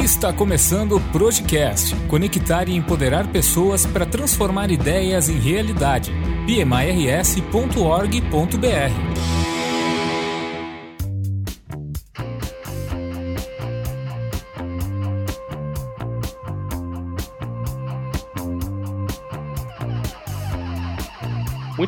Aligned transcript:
Está 0.00 0.32
começando 0.32 0.96
o 0.96 1.00
Projecast 1.12 1.94
conectar 2.08 2.68
e 2.70 2.74
empoderar 2.74 3.28
pessoas 3.28 3.84
para 3.84 4.06
transformar 4.06 4.70
ideias 4.70 5.28
em 5.28 5.38
realidade. 5.38 6.10
pmirs.org.br 6.46 7.50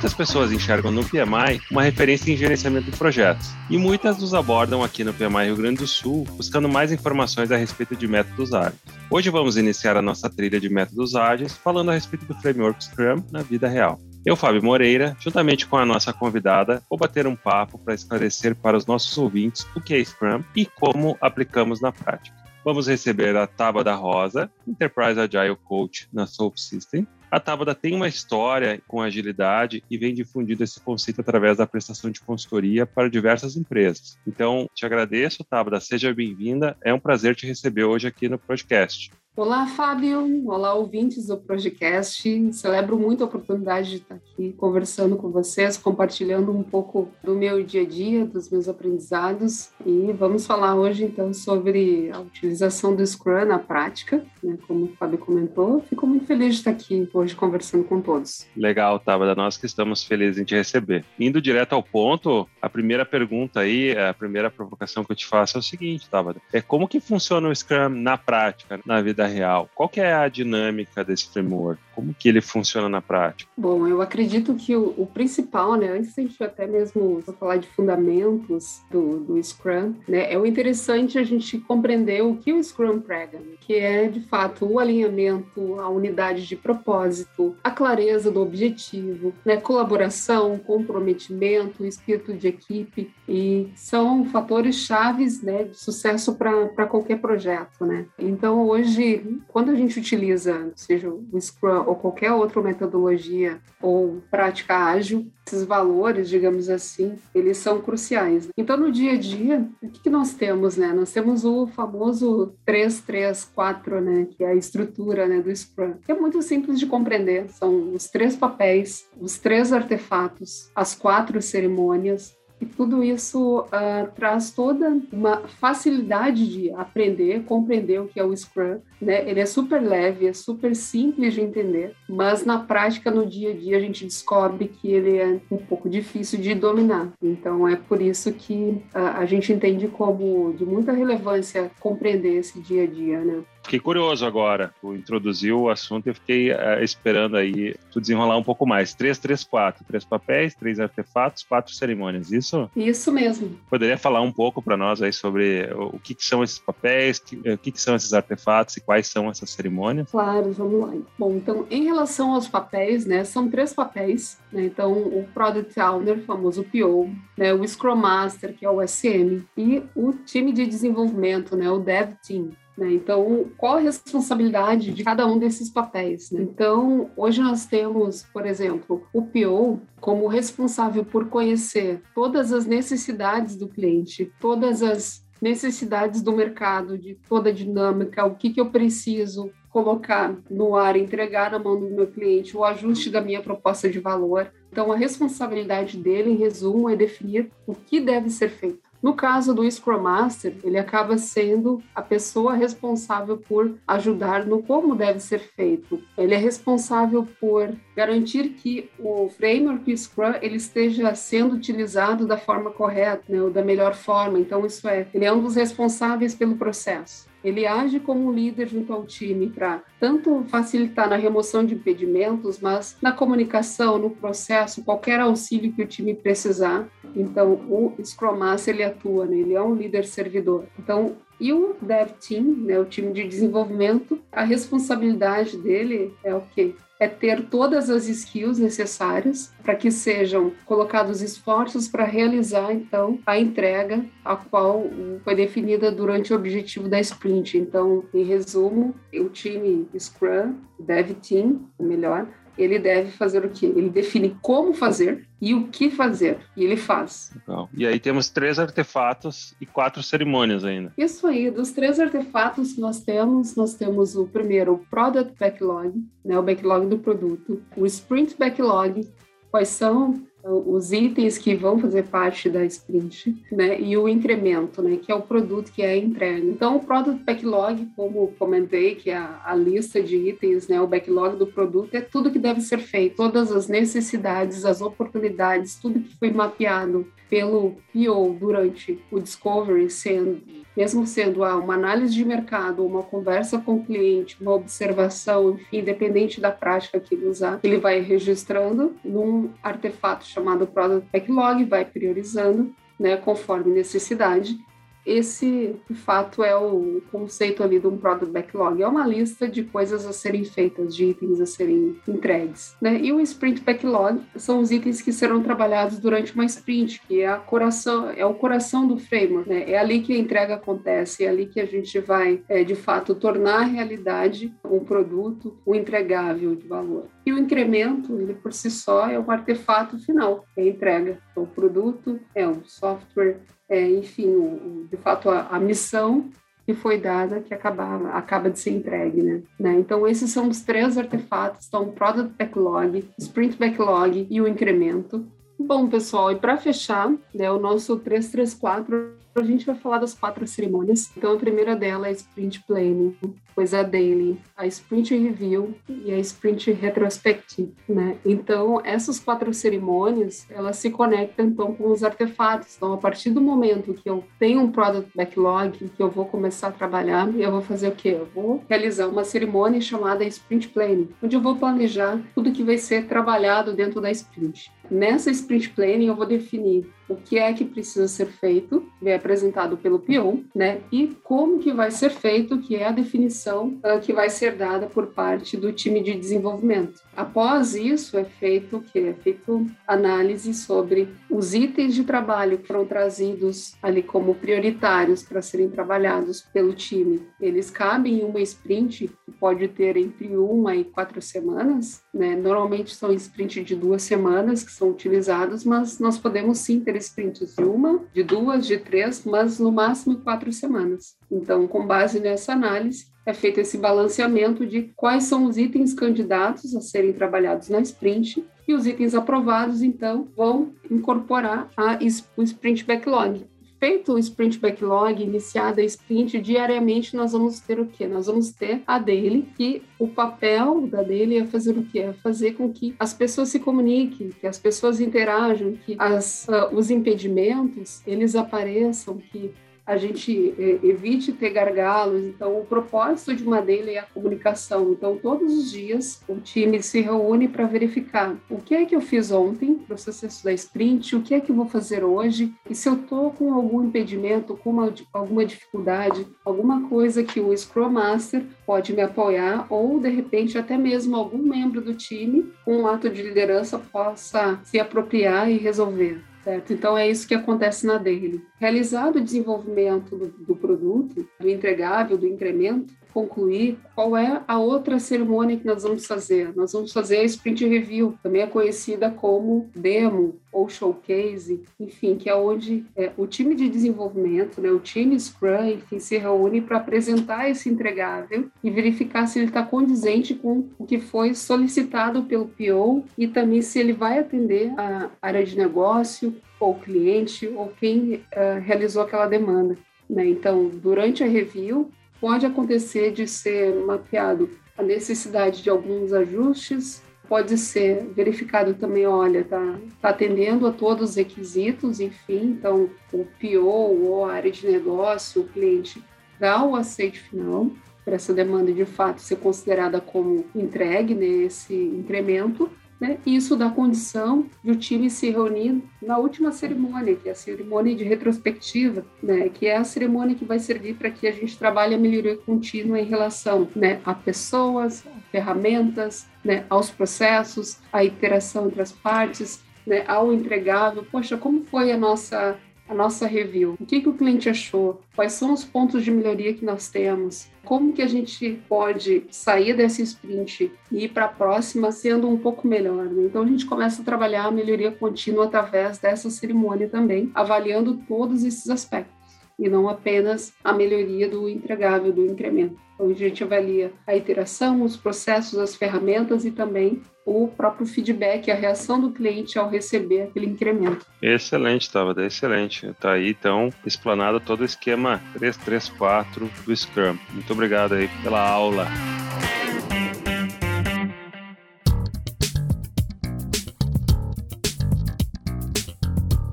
Muitas 0.02 0.14
pessoas 0.14 0.50
enxergam 0.50 0.90
no 0.90 1.04
PMI 1.04 1.60
uma 1.70 1.84
referência 1.84 2.32
em 2.32 2.36
gerenciamento 2.36 2.90
de 2.90 2.96
projetos, 2.96 3.52
e 3.70 3.78
muitas 3.78 4.18
nos 4.18 4.34
abordam 4.34 4.82
aqui 4.82 5.04
no 5.04 5.14
PMI 5.14 5.44
Rio 5.44 5.56
Grande 5.56 5.76
do 5.76 5.86
Sul 5.86 6.24
buscando 6.36 6.68
mais 6.68 6.90
informações 6.90 7.52
a 7.52 7.56
respeito 7.56 7.94
de 7.94 8.08
métodos 8.08 8.52
ágeis. 8.52 8.80
Hoje 9.08 9.30
vamos 9.30 9.56
iniciar 9.56 9.96
a 9.96 10.02
nossa 10.02 10.28
trilha 10.28 10.58
de 10.58 10.68
métodos 10.68 11.14
ágeis 11.14 11.56
falando 11.56 11.92
a 11.92 11.94
respeito 11.94 12.26
do 12.26 12.34
framework 12.34 12.82
Scrum 12.82 13.22
na 13.30 13.42
vida 13.42 13.68
real. 13.68 14.00
Eu, 14.26 14.34
Fábio 14.34 14.60
Moreira, 14.60 15.16
juntamente 15.20 15.68
com 15.68 15.76
a 15.76 15.86
nossa 15.86 16.12
convidada, 16.12 16.82
vou 16.90 16.98
bater 16.98 17.24
um 17.24 17.36
papo 17.36 17.78
para 17.78 17.94
esclarecer 17.94 18.56
para 18.56 18.76
os 18.76 18.84
nossos 18.84 19.16
ouvintes 19.16 19.64
o 19.76 19.80
que 19.80 19.94
é 19.94 20.04
Scrum 20.04 20.42
e 20.56 20.66
como 20.66 21.16
aplicamos 21.20 21.80
na 21.80 21.92
prática. 21.92 22.36
Vamos 22.64 22.88
receber 22.88 23.36
a 23.36 23.46
Tábua 23.46 23.94
Rosa, 23.94 24.50
Enterprise 24.66 25.20
Agile 25.20 25.56
Coach 25.62 26.08
na 26.12 26.26
Soap 26.26 26.56
System, 26.56 27.06
a 27.32 27.40
Tábada 27.40 27.74
tem 27.74 27.94
uma 27.94 28.06
história 28.06 28.78
com 28.86 29.00
agilidade 29.00 29.82
e 29.90 29.96
vem 29.96 30.12
difundindo 30.12 30.62
esse 30.62 30.78
conceito 30.78 31.22
através 31.22 31.56
da 31.56 31.66
prestação 31.66 32.10
de 32.10 32.20
consultoria 32.20 32.84
para 32.84 33.08
diversas 33.08 33.56
empresas. 33.56 34.18
Então, 34.26 34.68
te 34.74 34.84
agradeço, 34.84 35.42
Tábada, 35.42 35.80
seja 35.80 36.12
bem-vinda. 36.12 36.76
É 36.84 36.92
um 36.92 37.00
prazer 37.00 37.34
te 37.34 37.46
receber 37.46 37.84
hoje 37.84 38.06
aqui 38.06 38.28
no 38.28 38.38
podcast. 38.38 39.10
Olá, 39.34 39.66
Fábio. 39.66 40.46
Olá, 40.46 40.74
ouvintes 40.74 41.28
do 41.28 41.38
podcast. 41.38 42.52
Celebro 42.52 42.98
muito 42.98 43.24
a 43.24 43.26
oportunidade 43.26 43.88
de 43.88 43.96
estar 43.96 44.16
aqui 44.16 44.52
conversando 44.58 45.16
com 45.16 45.30
vocês, 45.30 45.78
compartilhando 45.78 46.52
um 46.52 46.62
pouco 46.62 47.10
do 47.24 47.34
meu 47.34 47.62
dia 47.62 47.80
a 47.80 47.86
dia, 47.86 48.26
dos 48.26 48.50
meus 48.50 48.68
aprendizados. 48.68 49.70
E 49.86 50.12
vamos 50.12 50.46
falar 50.46 50.74
hoje, 50.74 51.04
então, 51.04 51.32
sobre 51.32 52.10
a 52.12 52.20
utilização 52.20 52.94
do 52.94 53.06
Scrum 53.06 53.46
na 53.46 53.58
prática, 53.58 54.22
né? 54.44 54.58
como 54.68 54.84
o 54.84 54.92
Fábio 54.98 55.16
comentou. 55.16 55.80
Fico 55.88 56.06
muito 56.06 56.26
feliz 56.26 56.56
de 56.56 56.60
estar 56.60 56.72
aqui 56.72 57.08
hoje 57.14 57.34
conversando 57.34 57.84
com 57.84 58.02
todos. 58.02 58.46
Legal, 58.54 58.98
Tabata. 58.98 59.34
Nós 59.34 59.56
que 59.56 59.64
estamos 59.64 60.04
felizes 60.04 60.38
em 60.38 60.44
te 60.44 60.54
receber. 60.54 61.06
Indo 61.18 61.40
direto 61.40 61.72
ao 61.72 61.82
ponto, 61.82 62.46
a 62.60 62.68
primeira 62.68 63.06
pergunta 63.06 63.60
aí, 63.60 63.96
a 63.96 64.12
primeira 64.12 64.50
provocação 64.50 65.02
que 65.02 65.12
eu 65.12 65.16
te 65.16 65.26
faço 65.26 65.56
é 65.56 65.60
o 65.60 65.62
seguinte, 65.62 66.06
Tabata. 66.10 66.38
É 66.52 66.60
como 66.60 66.86
que 66.86 67.00
funciona 67.00 67.48
o 67.48 67.56
Scrum 67.56 67.88
na 67.88 68.18
prática, 68.18 68.78
na 68.84 69.00
vida 69.00 69.21
vida 69.22 69.26
real? 69.26 69.68
Qual 69.74 69.88
que 69.88 70.00
é 70.00 70.12
a 70.12 70.28
dinâmica 70.28 71.04
desse 71.04 71.28
framework? 71.28 71.80
Como 71.94 72.14
que 72.14 72.28
ele 72.28 72.40
funciona 72.40 72.88
na 72.88 73.02
prática? 73.02 73.50
Bom, 73.56 73.86
eu 73.86 74.00
acredito 74.00 74.54
que 74.54 74.74
o, 74.74 74.94
o 74.96 75.06
principal, 75.06 75.74
né, 75.74 75.88
antes 75.88 76.16
a 76.18 76.22
gente 76.22 76.42
até 76.42 76.66
mesmo 76.66 77.22
falar 77.38 77.58
de 77.58 77.68
fundamentos 77.68 78.80
do, 78.90 79.20
do 79.20 79.42
Scrum, 79.42 79.94
né, 80.08 80.32
é 80.32 80.38
o 80.38 80.46
interessante 80.46 81.18
a 81.18 81.22
gente 81.22 81.58
compreender 81.58 82.22
o 82.22 82.36
que 82.36 82.52
o 82.52 82.62
Scrum 82.62 83.00
prega, 83.00 83.38
né, 83.38 83.56
que 83.60 83.74
é 83.74 84.08
de 84.08 84.20
fato 84.20 84.64
o 84.64 84.78
alinhamento, 84.78 85.78
a 85.80 85.88
unidade 85.88 86.46
de 86.46 86.56
propósito, 86.56 87.54
a 87.62 87.70
clareza 87.70 88.30
do 88.30 88.40
objetivo, 88.40 89.34
né, 89.44 89.58
colaboração, 89.58 90.58
comprometimento, 90.58 91.84
espírito 91.84 92.32
de 92.32 92.48
equipe 92.48 93.12
e 93.28 93.70
são 93.76 94.24
fatores 94.24 94.76
chaves, 94.76 95.42
né, 95.42 95.64
de 95.64 95.78
sucesso 95.78 96.34
para 96.36 96.86
qualquer 96.86 97.20
projeto, 97.20 97.84
né. 97.84 98.06
Então 98.18 98.66
hoje 98.66 99.11
quando 99.48 99.70
a 99.70 99.74
gente 99.74 99.98
utiliza, 99.98 100.72
seja 100.74 101.08
o 101.08 101.40
Scrum 101.40 101.84
ou 101.86 101.96
qualquer 101.96 102.32
outra 102.32 102.62
metodologia 102.62 103.60
ou 103.80 104.22
prática 104.30 104.76
ágil, 104.76 105.30
esses 105.46 105.64
valores, 105.64 106.28
digamos 106.28 106.68
assim, 106.68 107.16
eles 107.34 107.58
são 107.58 107.80
cruciais. 107.80 108.48
Então, 108.56 108.76
no 108.76 108.92
dia 108.92 109.12
a 109.12 109.18
dia, 109.18 109.66
o 109.82 109.88
que, 109.88 110.00
que 110.00 110.10
nós 110.10 110.34
temos, 110.34 110.76
né? 110.76 110.92
Nós 110.92 111.12
temos 111.12 111.44
o 111.44 111.66
famoso 111.66 112.54
334, 112.64 114.00
né? 114.00 114.26
Que 114.30 114.44
é 114.44 114.48
a 114.48 114.54
estrutura 114.54 115.26
né, 115.26 115.40
do 115.40 115.54
Scrum. 115.54 115.94
Que 116.04 116.12
é 116.12 116.14
muito 116.14 116.40
simples 116.42 116.78
de 116.78 116.86
compreender. 116.86 117.48
São 117.50 117.92
os 117.92 118.06
três 118.08 118.36
papéis, 118.36 119.06
os 119.20 119.38
três 119.38 119.72
artefatos, 119.72 120.70
as 120.74 120.94
quatro 120.94 121.42
cerimônias, 121.42 122.34
e 122.62 122.66
tudo 122.66 123.02
isso 123.02 123.60
uh, 123.60 124.10
traz 124.14 124.52
toda 124.52 124.96
uma 125.12 125.38
facilidade 125.58 126.46
de 126.46 126.70
aprender, 126.70 127.42
compreender 127.42 128.00
o 128.00 128.06
que 128.06 128.20
é 128.20 128.24
o 128.24 128.34
Scrum. 128.36 128.78
Né? 129.00 129.28
Ele 129.28 129.40
é 129.40 129.46
super 129.46 129.82
leve, 129.82 130.28
é 130.28 130.32
super 130.32 130.76
simples 130.76 131.34
de 131.34 131.40
entender, 131.40 131.96
mas 132.08 132.44
na 132.44 132.60
prática, 132.60 133.10
no 133.10 133.26
dia 133.26 133.50
a 133.50 133.54
dia, 133.54 133.76
a 133.76 133.80
gente 133.80 134.04
descobre 134.04 134.68
que 134.68 134.92
ele 134.92 135.16
é 135.16 135.40
um 135.50 135.56
pouco 135.56 135.90
difícil 135.90 136.40
de 136.40 136.54
dominar. 136.54 137.12
Então, 137.20 137.66
é 137.66 137.74
por 137.74 138.00
isso 138.00 138.32
que 138.32 138.80
uh, 138.94 139.16
a 139.16 139.26
gente 139.26 139.52
entende 139.52 139.88
como 139.88 140.54
de 140.56 140.64
muita 140.64 140.92
relevância 140.92 141.68
compreender 141.80 142.36
esse 142.36 142.60
dia 142.60 142.84
a 142.84 142.86
dia. 142.86 143.20
Né? 143.22 143.42
Fiquei 143.62 143.80
curioso 143.80 144.26
agora. 144.26 144.74
Tu 144.80 144.94
introduziu 144.94 145.62
o 145.62 145.70
assunto 145.70 146.06
e 146.06 146.10
eu 146.10 146.14
fiquei 146.14 146.52
uh, 146.52 146.82
esperando 146.82 147.36
aí 147.36 147.74
tu 147.90 148.00
desenrolar 148.00 148.36
um 148.36 148.42
pouco 148.42 148.66
mais. 148.66 148.94
Três, 148.94 149.18
três, 149.18 149.44
quatro. 149.44 149.84
Três 149.84 150.04
papéis, 150.04 150.54
três 150.54 150.80
artefatos, 150.80 151.44
quatro 151.44 151.72
cerimônias. 151.72 152.32
Isso? 152.32 152.70
Isso 152.76 153.12
mesmo. 153.12 153.58
Poderia 153.70 153.96
falar 153.96 154.20
um 154.20 154.32
pouco 154.32 154.60
para 154.60 154.76
nós 154.76 155.00
aí 155.00 155.12
sobre 155.12 155.70
o 155.74 155.98
que, 155.98 156.14
que 156.14 156.24
são 156.24 156.42
esses 156.42 156.58
papéis, 156.58 157.18
que, 157.18 157.36
o 157.36 157.58
que, 157.58 157.72
que 157.72 157.80
são 157.80 157.94
esses 157.94 158.12
artefatos 158.12 158.76
e 158.76 158.80
quais 158.80 159.06
são 159.06 159.30
essas 159.30 159.50
cerimônias? 159.50 160.10
Claro, 160.10 160.52
vamos 160.52 160.80
lá. 160.80 160.92
Bom, 161.18 161.36
então, 161.36 161.66
em 161.70 161.84
relação 161.84 162.34
aos 162.34 162.48
papéis, 162.48 163.06
né, 163.06 163.24
são 163.24 163.48
três 163.48 163.72
papéis. 163.72 164.38
Né? 164.52 164.64
Então, 164.64 164.92
o 164.92 165.26
Product 165.32 165.78
Owner, 165.80 166.20
famoso 166.24 166.64
PO, 166.64 167.10
né, 167.36 167.54
o 167.54 167.66
Scrum 167.66 167.96
Master, 167.96 168.54
que 168.54 168.64
é 168.64 168.70
o 168.70 168.86
SM, 168.86 169.42
e 169.56 169.82
o 169.94 170.12
time 170.12 170.52
de 170.52 170.66
desenvolvimento, 170.66 171.56
né, 171.56 171.70
o 171.70 171.78
Dev 171.78 172.12
Team. 172.26 172.50
Né? 172.76 172.92
Então, 172.94 173.50
qual 173.56 173.76
a 173.76 173.80
responsabilidade 173.80 174.92
de 174.92 175.04
cada 175.04 175.26
um 175.26 175.38
desses 175.38 175.70
papéis? 175.70 176.30
Né? 176.30 176.42
Então, 176.42 177.10
hoje 177.16 177.40
nós 177.40 177.66
temos, 177.66 178.24
por 178.32 178.46
exemplo, 178.46 179.06
o 179.12 179.22
PO 179.22 179.80
como 180.00 180.26
responsável 180.26 181.04
por 181.04 181.28
conhecer 181.28 182.02
todas 182.14 182.52
as 182.52 182.66
necessidades 182.66 183.56
do 183.56 183.68
cliente, 183.68 184.32
todas 184.40 184.82
as 184.82 185.22
necessidades 185.40 186.22
do 186.22 186.32
mercado, 186.32 186.96
de 186.96 187.14
toda 187.28 187.50
a 187.50 187.52
dinâmica, 187.52 188.24
o 188.24 188.36
que, 188.36 188.50
que 188.50 188.60
eu 188.60 188.70
preciso 188.70 189.50
colocar 189.70 190.36
no 190.50 190.76
ar, 190.76 190.96
entregar 190.96 191.50
na 191.50 191.58
mão 191.58 191.80
do 191.80 191.90
meu 191.90 192.06
cliente 192.06 192.56
o 192.56 192.64
ajuste 192.64 193.10
da 193.10 193.20
minha 193.20 193.42
proposta 193.42 193.88
de 193.88 193.98
valor. 193.98 194.52
Então, 194.70 194.92
a 194.92 194.96
responsabilidade 194.96 195.96
dele, 195.96 196.30
em 196.30 196.36
resumo, 196.36 196.88
é 196.88 196.94
definir 196.94 197.50
o 197.66 197.74
que 197.74 197.98
deve 197.98 198.30
ser 198.30 198.50
feito. 198.50 198.91
No 199.02 199.14
caso 199.14 199.52
do 199.52 199.68
Scrum 199.68 200.00
Master, 200.00 200.54
ele 200.62 200.78
acaba 200.78 201.18
sendo 201.18 201.82
a 201.92 202.00
pessoa 202.00 202.54
responsável 202.54 203.36
por 203.36 203.74
ajudar 203.86 204.46
no 204.46 204.62
como 204.62 204.94
deve 204.94 205.18
ser 205.18 205.40
feito. 205.40 206.00
Ele 206.16 206.34
é 206.34 206.38
responsável 206.38 207.26
por 207.40 207.74
garantir 207.96 208.50
que 208.50 208.88
o 208.98 209.28
framework 209.28 209.96
Scrum 209.96 210.34
ele 210.40 210.56
esteja 210.56 211.12
sendo 211.16 211.56
utilizado 211.56 212.26
da 212.26 212.38
forma 212.38 212.70
correta, 212.70 213.24
né, 213.28 213.42
ou 213.42 213.50
da 213.50 213.64
melhor 213.64 213.94
forma. 213.94 214.38
Então, 214.38 214.64
isso 214.64 214.86
é, 214.88 215.08
ele 215.12 215.24
é 215.24 215.32
um 215.32 215.42
dos 215.42 215.56
responsáveis 215.56 216.34
pelo 216.34 216.56
processo. 216.56 217.32
Ele 217.44 217.66
age 217.66 217.98
como 217.98 218.28
um 218.28 218.32
líder 218.32 218.68
junto 218.68 218.92
ao 218.92 219.04
time 219.04 219.48
para 219.48 219.82
tanto 219.98 220.44
facilitar 220.48 221.08
na 221.08 221.16
remoção 221.16 221.64
de 221.64 221.74
impedimentos, 221.74 222.60
mas 222.60 222.96
na 223.02 223.12
comunicação, 223.12 223.98
no 223.98 224.10
processo, 224.10 224.84
qualquer 224.84 225.18
auxílio 225.18 225.72
que 225.72 225.82
o 225.82 225.86
time 225.86 226.14
precisar. 226.14 226.88
Então, 227.14 227.52
o 227.52 227.94
Scrum 228.04 228.36
Master 228.36 228.74
ele 228.74 228.84
atua, 228.84 229.26
né? 229.26 229.36
ele 229.36 229.54
é 229.54 229.62
um 229.62 229.74
líder 229.74 230.04
servidor. 230.04 230.64
Então, 230.78 231.16
e 231.40 231.52
o 231.52 231.74
Dev 231.80 232.10
Team, 232.26 232.44
né, 232.44 232.78
o 232.78 232.84
time 232.84 233.12
de 233.12 233.26
desenvolvimento, 233.26 234.20
a 234.30 234.44
responsabilidade 234.44 235.56
dele 235.56 236.14
é 236.22 236.34
o 236.34 236.42
quê? 236.54 236.74
é 237.02 237.08
ter 237.08 237.46
todas 237.46 237.90
as 237.90 238.06
skills 238.06 238.60
necessárias 238.60 239.52
para 239.60 239.74
que 239.74 239.90
sejam 239.90 240.52
colocados 240.64 241.20
esforços 241.20 241.88
para 241.88 242.04
realizar 242.04 242.72
então 242.72 243.18
a 243.26 243.36
entrega 243.36 244.04
a 244.24 244.36
qual 244.36 244.84
foi 245.24 245.34
definida 245.34 245.90
durante 245.90 246.32
o 246.32 246.36
objetivo 246.36 246.88
da 246.88 247.00
sprint. 247.00 247.58
Então, 247.58 248.04
em 248.14 248.22
resumo, 248.22 248.94
o 249.12 249.28
time 249.28 249.88
Scrum, 249.98 250.54
Dev 250.78 251.10
Team, 251.14 251.68
melhor, 251.80 252.28
ele 252.56 252.78
deve 252.78 253.10
fazer 253.12 253.44
o 253.44 253.50
quê? 253.50 253.66
Ele 253.66 253.88
define 253.88 254.36
como 254.40 254.74
fazer 254.74 255.26
e 255.40 255.54
o 255.54 255.68
que 255.68 255.90
fazer, 255.90 256.38
e 256.56 256.64
ele 256.64 256.76
faz. 256.76 257.32
Legal. 257.34 257.68
E 257.74 257.86
aí 257.86 257.98
temos 257.98 258.28
três 258.28 258.58
artefatos 258.58 259.54
e 259.60 259.66
quatro 259.66 260.02
cerimônias 260.02 260.64
ainda. 260.64 260.92
Isso 260.96 261.26
aí, 261.26 261.50
dos 261.50 261.72
três 261.72 261.98
artefatos 261.98 262.74
que 262.74 262.80
nós 262.80 263.00
temos, 263.00 263.56
nós 263.56 263.74
temos 263.74 264.14
o 264.14 264.26
primeiro, 264.26 264.74
o 264.74 264.78
Product 264.78 265.34
Backlog, 265.38 265.92
né, 266.24 266.38
o 266.38 266.42
backlog 266.42 266.86
do 266.86 266.98
produto, 266.98 267.62
o 267.76 267.86
Sprint 267.86 268.36
Backlog, 268.38 269.08
quais 269.50 269.68
são 269.68 270.22
os 270.44 270.92
itens 270.92 271.38
que 271.38 271.54
vão 271.54 271.78
fazer 271.78 272.04
parte 272.04 272.50
da 272.50 272.64
sprint, 272.64 273.42
né, 273.50 273.80
e 273.80 273.96
o 273.96 274.08
incremento, 274.08 274.82
né, 274.82 274.96
que 274.96 275.12
é 275.12 275.14
o 275.14 275.22
produto 275.22 275.70
que 275.72 275.82
é 275.82 275.90
a 275.90 275.96
entrega. 275.96 276.44
Então, 276.44 276.76
o 276.76 276.80
product 276.80 277.22
backlog, 277.24 277.88
como 277.94 278.34
comentei, 278.38 278.94
que 278.94 279.10
é 279.10 279.16
a, 279.16 279.40
a 279.44 279.54
lista 279.54 280.02
de 280.02 280.16
itens, 280.16 280.66
né, 280.66 280.80
o 280.80 280.86
backlog 280.86 281.36
do 281.36 281.46
produto 281.46 281.94
é 281.94 282.00
tudo 282.00 282.30
que 282.30 282.38
deve 282.38 282.60
ser 282.60 282.78
feito, 282.78 283.16
todas 283.16 283.52
as 283.52 283.68
necessidades, 283.68 284.64
as 284.64 284.80
oportunidades, 284.80 285.76
tudo 285.76 286.00
que 286.00 286.16
foi 286.16 286.30
mapeado 286.30 287.06
pelo 287.32 287.76
PO 287.94 288.36
durante 288.38 289.02
o 289.10 289.18
discovery, 289.18 289.88
sendo, 289.88 290.42
mesmo 290.76 291.06
sendo 291.06 291.42
ah, 291.42 291.56
uma 291.56 291.72
análise 291.72 292.12
de 292.12 292.24
mercado, 292.26 292.84
uma 292.84 293.02
conversa 293.02 293.58
com 293.58 293.76
o 293.76 293.84
cliente, 293.84 294.36
uma 294.38 294.52
observação, 294.52 295.52
enfim, 295.54 295.78
independente 295.78 296.42
da 296.42 296.50
prática 296.50 297.00
que 297.00 297.14
ele 297.14 297.26
usar, 297.26 297.58
ele 297.62 297.78
vai 297.78 298.00
registrando 298.00 298.94
num 299.02 299.48
artefato 299.62 300.26
chamado 300.32 300.66
Product 300.66 301.08
Backlog, 301.12 301.64
vai 301.64 301.84
priorizando, 301.84 302.74
né, 302.98 303.16
conforme 303.16 303.72
necessidade, 303.72 304.58
esse, 305.04 305.76
de 305.88 305.96
fato, 305.96 306.42
é 306.44 306.56
o 306.56 307.02
conceito 307.10 307.62
ali 307.62 307.78
de 307.80 307.86
um 307.86 307.96
product 307.96 308.32
backlog. 308.32 308.82
É 308.82 308.86
uma 308.86 309.06
lista 309.06 309.48
de 309.48 309.64
coisas 309.64 310.06
a 310.06 310.12
serem 310.12 310.44
feitas, 310.44 310.94
de 310.94 311.06
itens 311.06 311.40
a 311.40 311.46
serem 311.46 311.96
entregues. 312.06 312.76
Né? 312.80 313.00
E 313.00 313.12
o 313.12 313.20
sprint 313.20 313.62
backlog 313.62 314.20
são 314.36 314.60
os 314.60 314.70
itens 314.70 315.02
que 315.02 315.12
serão 315.12 315.42
trabalhados 315.42 315.98
durante 315.98 316.34
uma 316.34 316.44
sprint, 316.44 317.02
que 317.06 317.20
é, 317.20 317.28
a 317.28 317.36
coração, 317.36 318.10
é 318.10 318.24
o 318.24 318.34
coração 318.34 318.86
do 318.86 318.96
framework. 318.96 319.48
Né? 319.48 319.70
É 319.70 319.78
ali 319.78 320.00
que 320.00 320.12
a 320.12 320.18
entrega 320.18 320.54
acontece, 320.54 321.24
é 321.24 321.28
ali 321.28 321.46
que 321.46 321.60
a 321.60 321.66
gente 321.66 321.98
vai, 321.98 322.42
é, 322.48 322.62
de 322.62 322.74
fato, 322.74 323.14
tornar 323.14 323.62
realidade 323.62 324.52
um 324.64 324.80
produto, 324.80 325.56
um 325.66 325.74
entregável 325.74 326.54
de 326.54 326.66
valor. 326.66 327.08
E 327.24 327.32
o 327.32 327.38
incremento, 327.38 328.18
ele 328.20 328.34
por 328.34 328.52
si 328.52 328.70
só, 328.70 329.08
é 329.08 329.18
o 329.18 329.30
artefato 329.30 329.98
final, 329.98 330.44
é 330.56 330.62
a 330.62 330.66
entrega. 330.66 331.18
Então, 331.30 331.44
o 331.44 331.46
produto 331.46 332.18
é 332.34 332.46
um 332.46 332.64
software, 332.64 333.40
é, 333.72 333.90
enfim, 333.90 334.28
o, 334.28 334.86
de 334.90 334.98
fato, 334.98 335.30
a, 335.30 335.48
a, 335.48 335.58
missão 335.58 336.28
que 336.66 336.74
foi 336.74 336.98
dada 336.98 337.40
que 337.40 337.54
acaba, 337.54 338.10
acaba 338.10 338.50
de 338.50 338.58
ser 338.58 338.70
entregue, 338.70 339.22
né? 339.22 339.42
né? 339.58 339.72
Então, 339.72 340.06
esses 340.06 340.30
são 340.30 340.48
os 340.48 340.60
três 340.60 340.98
artefatos, 340.98 341.66
então, 341.66 341.84
o 341.84 341.92
Product 341.92 342.34
Backlog, 342.38 343.08
Sprint 343.18 343.56
Backlog 343.56 344.26
e 344.30 344.40
o 344.42 344.46
incremento. 344.46 345.26
Bom, 345.58 345.88
pessoal, 345.88 346.30
e 346.30 346.36
para 346.36 346.58
fechar, 346.58 347.10
né, 347.34 347.50
o 347.50 347.58
nosso 347.58 347.96
334 347.96 349.21
a 349.34 349.42
gente 349.42 349.64
vai 349.64 349.74
falar 349.74 349.98
das 349.98 350.14
quatro 350.14 350.46
cerimônias. 350.46 351.10
Então, 351.16 351.32
a 351.32 351.38
primeira 351.38 351.74
dela 351.74 352.08
é 352.08 352.12
Sprint 352.12 352.62
Planning, 352.66 353.16
depois 353.52 353.74
a 353.74 353.82
Daily, 353.82 354.38
a 354.56 354.66
Sprint 354.66 355.14
Review 355.14 355.74
e 355.88 356.10
a 356.12 356.18
Sprint 356.18 356.72
Retrospective, 356.72 357.72
né? 357.88 358.16
Então, 358.24 358.80
essas 358.84 359.18
quatro 359.18 359.52
cerimônias, 359.52 360.46
elas 360.50 360.76
se 360.76 360.90
conectam, 360.90 361.46
então, 361.46 361.74
com 361.74 361.90
os 361.90 362.02
artefatos. 362.02 362.76
Então, 362.76 362.92
a 362.92 362.96
partir 362.96 363.30
do 363.30 363.40
momento 363.40 363.94
que 363.94 364.08
eu 364.08 364.24
tenho 364.38 364.60
um 364.60 364.72
Product 364.72 365.10
Backlog, 365.14 365.90
que 365.94 366.02
eu 366.02 366.10
vou 366.10 366.24
começar 366.24 366.68
a 366.68 366.72
trabalhar, 366.72 367.28
eu 367.38 367.50
vou 367.50 367.60
fazer 367.60 367.88
o 367.88 367.92
quê? 367.92 368.16
Eu 368.18 368.28
vou 368.34 368.64
realizar 368.68 369.06
uma 369.06 369.24
cerimônia 369.24 369.80
chamada 369.80 370.24
Sprint 370.24 370.68
Planning, 370.68 371.10
onde 371.22 371.36
eu 371.36 371.40
vou 371.40 371.56
planejar 371.56 372.20
tudo 372.34 372.52
que 372.52 372.62
vai 372.62 372.78
ser 372.78 373.06
trabalhado 373.06 373.74
dentro 373.74 374.00
da 374.00 374.10
Sprint. 374.10 374.72
Nessa 374.90 375.30
Sprint 375.30 375.70
Planning, 375.70 376.06
eu 376.06 376.16
vou 376.16 376.26
definir 376.26 376.86
o 377.08 377.16
que 377.16 377.38
é 377.38 377.52
que 377.52 377.64
precisa 377.64 378.08
ser 378.08 378.26
feito, 378.26 378.86
que 378.98 379.08
é 379.08 379.14
apresentado 379.14 379.76
pelo 379.76 379.98
PO, 379.98 380.44
né? 380.54 380.80
E 380.90 381.16
como 381.22 381.58
que 381.58 381.72
vai 381.72 381.90
ser 381.90 382.10
feito, 382.10 382.58
que 382.58 382.76
é 382.76 382.86
a 382.86 382.92
definição 382.92 383.78
uh, 383.84 384.00
que 384.00 384.12
vai 384.12 384.30
ser 384.30 384.56
dada 384.56 384.86
por 384.86 385.08
parte 385.08 385.56
do 385.56 385.72
time 385.72 386.02
de 386.02 386.14
desenvolvimento. 386.14 387.02
Após 387.16 387.74
isso 387.74 388.16
é 388.16 388.24
feito 388.24 388.80
que 388.80 388.98
é 388.98 389.12
feito 389.14 389.66
análise 389.86 390.54
sobre 390.54 391.08
os 391.28 391.54
itens 391.54 391.94
de 391.94 392.04
trabalho 392.04 392.58
que 392.58 392.66
foram 392.66 392.86
trazidos 392.86 393.74
ali 393.82 394.02
como 394.02 394.34
prioritários 394.34 395.22
para 395.22 395.42
serem 395.42 395.68
trabalhados 395.68 396.40
pelo 396.52 396.72
time. 396.72 397.22
Eles 397.40 397.70
cabem 397.70 398.20
em 398.20 398.24
uma 398.24 398.40
sprint 398.40 399.10
que 399.24 399.32
pode 399.32 399.68
ter 399.68 399.96
entre 399.96 400.36
uma 400.36 400.74
e 400.74 400.84
quatro 400.84 401.20
semanas, 401.20 402.02
né? 402.12 402.34
Normalmente 402.36 402.94
são 402.94 403.12
sprint 403.12 403.62
de 403.62 403.74
duas 403.74 404.02
semanas 404.02 404.62
que 404.62 404.72
são 404.72 404.90
utilizados, 404.90 405.64
mas 405.64 405.98
nós 405.98 406.18
podemos 406.18 406.58
sim 406.58 406.80
ter 406.80 406.96
sprints 407.02 407.54
de 407.54 407.64
uma, 407.64 408.00
de 408.14 408.22
duas, 408.22 408.66
de 408.66 408.78
três, 408.78 409.24
mas 409.24 409.58
no 409.58 409.70
máximo 409.70 410.18
quatro 410.18 410.52
semanas. 410.52 411.16
Então, 411.30 411.66
com 411.68 411.86
base 411.86 412.20
nessa 412.20 412.52
análise, 412.52 413.06
é 413.26 413.32
feito 413.32 413.60
esse 413.60 413.78
balanceamento 413.78 414.66
de 414.66 414.92
quais 414.96 415.24
são 415.24 415.44
os 415.44 415.56
itens 415.56 415.94
candidatos 415.94 416.74
a 416.74 416.80
serem 416.80 417.12
trabalhados 417.12 417.68
na 417.68 417.80
sprint 417.80 418.44
e 418.66 418.74
os 418.74 418.86
itens 418.86 419.14
aprovados, 419.14 419.82
então, 419.82 420.28
vão 420.36 420.72
incorporar 420.90 421.68
a, 421.76 421.98
o 422.36 422.42
sprint 422.42 422.84
backlog 422.84 423.44
feito 423.82 424.12
o 424.12 424.18
sprint 424.20 424.60
backlog, 424.60 425.20
iniciada 425.20 425.82
a 425.82 425.84
sprint, 425.84 426.40
diariamente 426.40 427.16
nós 427.16 427.32
vamos 427.32 427.58
ter 427.58 427.80
o 427.80 427.86
quê? 427.86 428.06
Nós 428.06 428.28
vamos 428.28 428.52
ter 428.52 428.80
a 428.86 428.96
daily, 428.96 429.42
que 429.56 429.82
o 429.98 430.06
papel 430.06 430.86
da 430.86 431.02
daily 431.02 431.38
é 431.38 431.44
fazer 431.44 431.76
o 431.76 431.82
quê? 431.82 431.98
É 431.98 432.12
fazer 432.12 432.52
com 432.52 432.72
que 432.72 432.94
as 432.96 433.12
pessoas 433.12 433.48
se 433.48 433.58
comuniquem, 433.58 434.30
que 434.30 434.46
as 434.46 434.56
pessoas 434.56 435.00
interajam, 435.00 435.72
que 435.84 435.96
as, 435.98 436.46
uh, 436.46 436.72
os 436.72 436.92
impedimentos, 436.92 438.02
eles 438.06 438.36
apareçam, 438.36 439.16
que 439.18 439.50
a 439.86 439.96
gente 439.96 440.54
é, 440.58 440.86
evite 440.86 441.32
ter 441.32 441.50
gargalos. 441.50 442.24
Então, 442.24 442.58
o 442.58 442.64
propósito 442.64 443.34
de 443.34 443.42
uma 443.42 443.60
dele 443.60 443.92
é 443.92 443.98
a 443.98 444.04
comunicação. 444.04 444.92
Então, 444.92 445.16
todos 445.16 445.52
os 445.52 445.70
dias, 445.70 446.22
o 446.28 446.36
time 446.36 446.82
se 446.82 447.00
reúne 447.00 447.48
para 447.48 447.66
verificar 447.66 448.36
o 448.48 448.58
que 448.58 448.74
é 448.74 448.84
que 448.84 448.94
eu 448.94 449.00
fiz 449.00 449.30
ontem, 449.30 449.74
processo 449.74 450.44
da 450.44 450.52
sprint, 450.52 451.16
o 451.16 451.22
que 451.22 451.34
é 451.34 451.40
que 451.40 451.50
eu 451.50 451.56
vou 451.56 451.66
fazer 451.66 452.04
hoje, 452.04 452.52
e 452.68 452.74
se 452.74 452.88
eu 452.88 452.94
estou 452.94 453.30
com 453.30 453.52
algum 453.52 453.84
impedimento, 453.84 454.56
com 454.56 454.70
uma, 454.70 454.92
alguma 455.12 455.44
dificuldade, 455.44 456.26
alguma 456.44 456.88
coisa 456.88 457.22
que 457.22 457.40
o 457.40 457.56
Scrum 457.56 457.90
Master 457.90 458.44
pode 458.64 458.92
me 458.92 459.02
apoiar, 459.02 459.66
ou, 459.68 459.98
de 459.98 460.08
repente, 460.08 460.56
até 460.56 460.76
mesmo 460.78 461.16
algum 461.16 461.38
membro 461.38 461.80
do 461.80 461.94
time, 461.94 462.50
com 462.64 462.78
um 462.78 462.86
ato 462.86 463.10
de 463.10 463.22
liderança, 463.22 463.78
possa 463.78 464.60
se 464.64 464.78
apropriar 464.78 465.50
e 465.50 465.58
resolver. 465.58 466.31
Certo? 466.42 466.72
Então 466.72 466.98
é 466.98 467.08
isso 467.08 467.26
que 467.26 467.34
acontece 467.34 467.86
na 467.86 467.98
daily. 467.98 468.44
Realizado 468.58 469.16
o 469.16 469.20
desenvolvimento 469.20 470.16
do, 470.16 470.28
do 470.28 470.56
produto, 470.56 471.28
do 471.38 471.48
entregável, 471.48 472.18
do 472.18 472.26
incremento, 472.26 472.92
concluir, 473.12 473.78
qual 473.94 474.16
é 474.16 474.42
a 474.46 474.58
outra 474.58 474.98
cerimônia 474.98 475.56
que 475.56 475.66
nós 475.66 475.82
vamos 475.82 476.06
fazer? 476.06 476.54
Nós 476.56 476.72
vamos 476.72 476.92
fazer 476.92 477.18
a 477.18 477.24
Sprint 477.24 477.66
Review, 477.66 478.14
também 478.22 478.42
é 478.42 478.46
conhecida 478.46 479.10
como 479.10 479.68
demo 479.74 480.36
ou 480.50 480.68
showcase, 480.68 481.62
enfim, 481.80 482.16
que 482.16 482.28
é 482.28 482.34
onde 482.34 482.84
é, 482.96 483.10
o 483.16 483.26
time 483.26 483.54
de 483.54 483.68
desenvolvimento, 483.68 484.60
né, 484.60 484.70
o 484.70 484.78
time 484.78 485.18
Scrum, 485.18 485.70
enfim, 485.70 485.98
se 485.98 486.18
reúne 486.18 486.60
para 486.60 486.76
apresentar 486.76 487.48
esse 487.48 487.68
entregável 487.68 488.48
e 488.62 488.70
verificar 488.70 489.26
se 489.26 489.38
ele 489.38 489.46
está 489.46 489.62
condizente 489.62 490.34
com 490.34 490.68
o 490.78 490.84
que 490.84 490.98
foi 490.98 491.34
solicitado 491.34 492.24
pelo 492.24 492.46
PO 492.48 493.04
e 493.16 493.26
também 493.26 493.62
se 493.62 493.78
ele 493.78 493.92
vai 493.92 494.18
atender 494.18 494.72
a 494.78 495.10
área 495.22 495.44
de 495.44 495.56
negócio 495.56 496.34
ou 496.60 496.74
cliente 496.74 497.48
ou 497.56 497.72
quem 497.80 498.14
uh, 498.14 498.60
realizou 498.62 499.02
aquela 499.02 499.26
demanda. 499.26 499.76
Né? 500.08 500.26
Então, 500.26 500.68
durante 500.68 501.24
a 501.24 501.26
review, 501.26 501.90
pode 502.22 502.46
acontecer 502.46 503.10
de 503.10 503.26
ser 503.26 503.74
mapeado 503.84 504.48
a 504.78 504.82
necessidade 504.82 505.60
de 505.60 505.68
alguns 505.68 506.12
ajustes, 506.12 507.02
pode 507.28 507.58
ser 507.58 508.06
verificado 508.14 508.74
também, 508.74 509.04
olha, 509.04 509.42
tá, 509.42 509.80
tá 510.00 510.10
atendendo 510.10 510.68
a 510.68 510.72
todos 510.72 511.10
os 511.10 511.16
requisitos, 511.16 511.98
enfim, 511.98 512.44
então 512.44 512.88
o 513.12 513.24
PO 513.40 513.66
ou 513.66 514.24
a 514.24 514.34
área 514.34 514.52
de 514.52 514.64
negócio, 514.64 515.42
o 515.42 515.48
cliente 515.48 516.00
dá 516.38 516.64
o 516.64 516.76
aceite 516.76 517.18
final 517.18 517.68
para 518.04 518.14
essa 518.14 518.32
demanda 518.32 518.72
de 518.72 518.84
fato 518.84 519.20
ser 519.20 519.36
considerada 519.36 520.00
como 520.00 520.44
entregue 520.54 521.16
nesse 521.16 521.74
né, 521.74 521.98
incremento 521.98 522.70
né? 523.02 523.18
Isso 523.26 523.56
dá 523.56 523.68
condição 523.68 524.46
de 524.62 524.70
o 524.70 524.76
time 524.76 525.10
se 525.10 525.28
reunir 525.28 525.82
na 526.00 526.18
última 526.18 526.52
cerimônia, 526.52 527.16
que 527.16 527.28
é 527.28 527.32
a 527.32 527.34
cerimônia 527.34 527.96
de 527.96 528.04
retrospectiva, 528.04 529.04
né? 529.20 529.48
que 529.48 529.66
é 529.66 529.76
a 529.76 529.82
cerimônia 529.82 530.36
que 530.36 530.44
vai 530.44 530.60
servir 530.60 530.94
para 530.94 531.10
que 531.10 531.26
a 531.26 531.32
gente 531.32 531.58
trabalhe 531.58 531.96
a 531.96 531.98
melhoria 531.98 532.36
contínua 532.36 533.00
em 533.00 533.04
relação 533.04 533.68
né? 533.74 534.00
a 534.04 534.14
pessoas, 534.14 535.04
a 535.04 535.20
ferramentas, 535.32 536.28
né? 536.44 536.64
aos 536.70 536.90
processos, 536.90 537.80
a 537.92 538.04
interação 538.04 538.68
entre 538.68 538.80
as 538.80 538.92
partes, 538.92 539.60
né? 539.84 540.04
ao 540.06 540.32
entregável. 540.32 541.04
Poxa, 541.10 541.36
como 541.36 541.64
foi 541.64 541.90
a 541.90 541.96
nossa 541.96 542.56
a 542.88 542.94
nossa 542.94 543.26
review. 543.26 543.76
O 543.80 543.86
que, 543.86 544.00
que 544.00 544.08
o 544.08 544.14
cliente 544.14 544.48
achou? 544.48 545.00
Quais 545.14 545.32
são 545.32 545.52
os 545.52 545.64
pontos 545.64 546.04
de 546.04 546.10
melhoria 546.10 546.52
que 546.52 546.64
nós 546.64 546.88
temos? 546.88 547.50
Como 547.64 547.92
que 547.92 548.02
a 548.02 548.06
gente 548.06 548.60
pode 548.68 549.24
sair 549.30 549.74
desse 549.74 550.02
sprint 550.02 550.70
e 550.90 551.04
ir 551.04 551.08
para 551.08 551.26
a 551.26 551.28
próxima 551.28 551.92
sendo 551.92 552.28
um 552.28 552.36
pouco 552.36 552.66
melhor? 552.66 553.04
Né? 553.04 553.24
Então 553.24 553.42
a 553.42 553.46
gente 553.46 553.66
começa 553.66 554.02
a 554.02 554.04
trabalhar 554.04 554.44
a 554.44 554.50
melhoria 554.50 554.90
contínua 554.90 555.46
através 555.46 555.98
dessa 555.98 556.28
cerimônia 556.28 556.88
também, 556.88 557.30
avaliando 557.34 557.98
todos 558.08 558.44
esses 558.44 558.68
aspectos. 558.68 559.12
e 559.58 559.68
não 559.68 559.88
apenas 559.88 560.52
a 560.64 560.72
melhoria 560.72 561.28
do 561.28 561.48
entregável, 561.48 562.12
do 562.12 562.24
incremento. 562.24 562.76
Então, 562.94 563.10
a 563.10 563.14
gente 563.14 563.44
avalia 563.44 563.92
a 564.06 564.16
iteração, 564.16 564.82
os 564.82 564.96
processos, 564.96 565.58
as 565.58 565.74
ferramentas 565.74 566.44
e 566.44 566.50
também 566.50 567.02
o 567.24 567.48
próprio 567.48 567.86
feedback, 567.86 568.50
a 568.50 568.54
reação 568.54 569.00
do 569.00 569.10
cliente 569.10 569.58
ao 569.58 569.68
receber 569.68 570.22
aquele 570.22 570.46
incremento. 570.46 571.06
Excelente, 571.20 571.90
Tabata, 571.90 572.24
excelente. 572.24 572.86
Está 572.86 573.12
aí, 573.12 573.30
então, 573.30 573.70
explanado 573.86 574.40
todo 574.40 574.60
o 574.60 574.64
esquema 574.64 575.22
334 575.34 576.50
do 576.64 576.76
Scrum. 576.76 577.16
Muito 577.30 577.52
obrigado 577.52 577.94
aí 577.94 578.08
pela 578.22 578.40
aula. 578.40 578.88